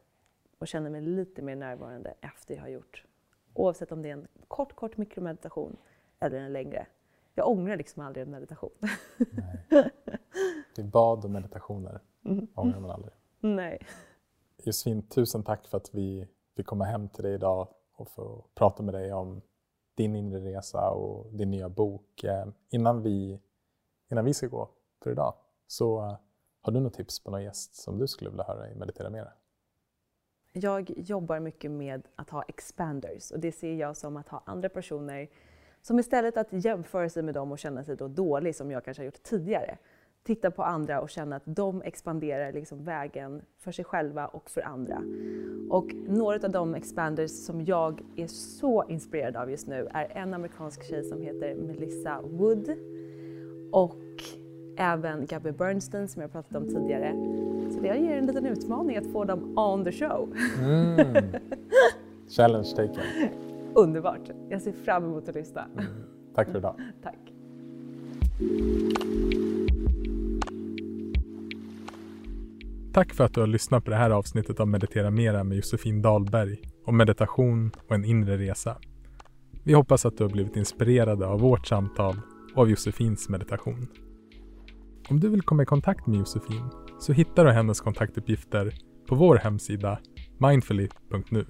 [0.59, 3.05] och känner mig lite mer närvarande efter jag har gjort.
[3.55, 5.77] Oavsett om det är en kort, kort mikromeditation
[6.21, 6.87] eller en längre.
[7.35, 8.73] Jag ångrar liksom aldrig en meditation.
[9.19, 9.91] Nej.
[10.75, 12.01] Det är bad och meditationer
[12.55, 13.13] ångrar man aldrig.
[13.41, 13.87] Nej.
[14.65, 18.83] Josefin, tusen tack för att vi fick komma hem till dig idag och få prata
[18.83, 19.43] med dig om
[19.95, 22.25] din inre resa och din nya bok.
[22.25, 23.41] Eh, innan vi,
[24.11, 24.71] innan vi ska gå
[25.03, 25.35] för idag,
[25.67, 26.17] så eh,
[26.63, 29.33] har du något tips på någon gäst som du skulle vilja höra i Meditera Mera?
[30.53, 34.69] Jag jobbar mycket med att ha expanders och det ser jag som att ha andra
[34.69, 35.29] personer
[35.83, 39.01] som istället att jämföra sig med dem och känna sig då dålig som jag kanske
[39.01, 39.79] har gjort tidigare,
[40.25, 44.61] titta på andra och känna att de expanderar liksom vägen för sig själva och för
[44.67, 45.03] andra.
[45.71, 50.35] Och några av de expanders som jag är så inspirerad av just nu är en
[50.35, 52.77] amerikansk tjej som heter Melissa Wood
[53.73, 53.97] och
[54.77, 57.13] även Gabby Bernstein som jag pratat om tidigare.
[57.71, 60.37] Så jag ger en liten utmaning att få dem on the show.
[60.63, 61.17] Mm.
[62.29, 63.03] Challenge taken.
[63.75, 64.31] Underbart!
[64.49, 65.67] Jag ser fram emot att lyssna.
[66.35, 66.75] Tack för idag.
[67.03, 67.19] Tack!
[72.95, 76.03] Tack för att du har lyssnat på det här avsnittet av Meditera Mera med Josefin
[76.03, 78.77] Dahlberg om meditation och en inre resa.
[79.65, 82.21] Vi hoppas att du har blivit inspirerad av vårt samtal
[82.55, 83.87] och av Josefins meditation.
[85.09, 86.71] Om du vill komma i kontakt med Josefin
[87.01, 88.75] så hittar du hennes kontaktuppgifter
[89.09, 89.99] på vår hemsida
[90.39, 91.47] mindfully.nu.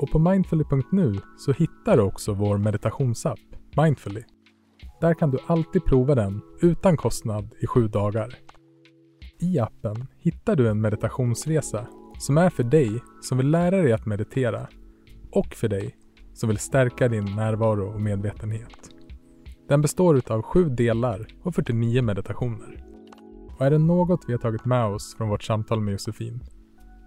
[0.00, 3.40] Och på mindfully.nu så hittar du också vår meditationsapp
[3.76, 4.22] Mindfully.
[5.00, 8.34] Där kan du alltid prova den utan kostnad i sju dagar.
[9.38, 11.86] I appen hittar du en meditationsresa
[12.18, 14.66] som är för dig som vill lära dig att meditera
[15.32, 15.96] och för dig
[16.34, 18.90] som vill stärka din närvaro och medvetenhet.
[19.68, 22.84] Den består av sju delar och 49 meditationer.
[23.56, 26.40] Och är det något vi har tagit med oss från vårt samtal med Josefin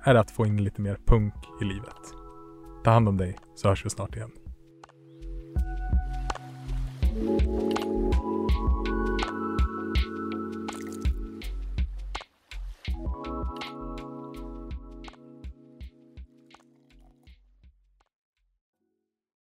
[0.04, 2.14] är det att få in lite mer punk i livet.
[2.84, 4.32] Ta hand om dig så hörs vi snart igen.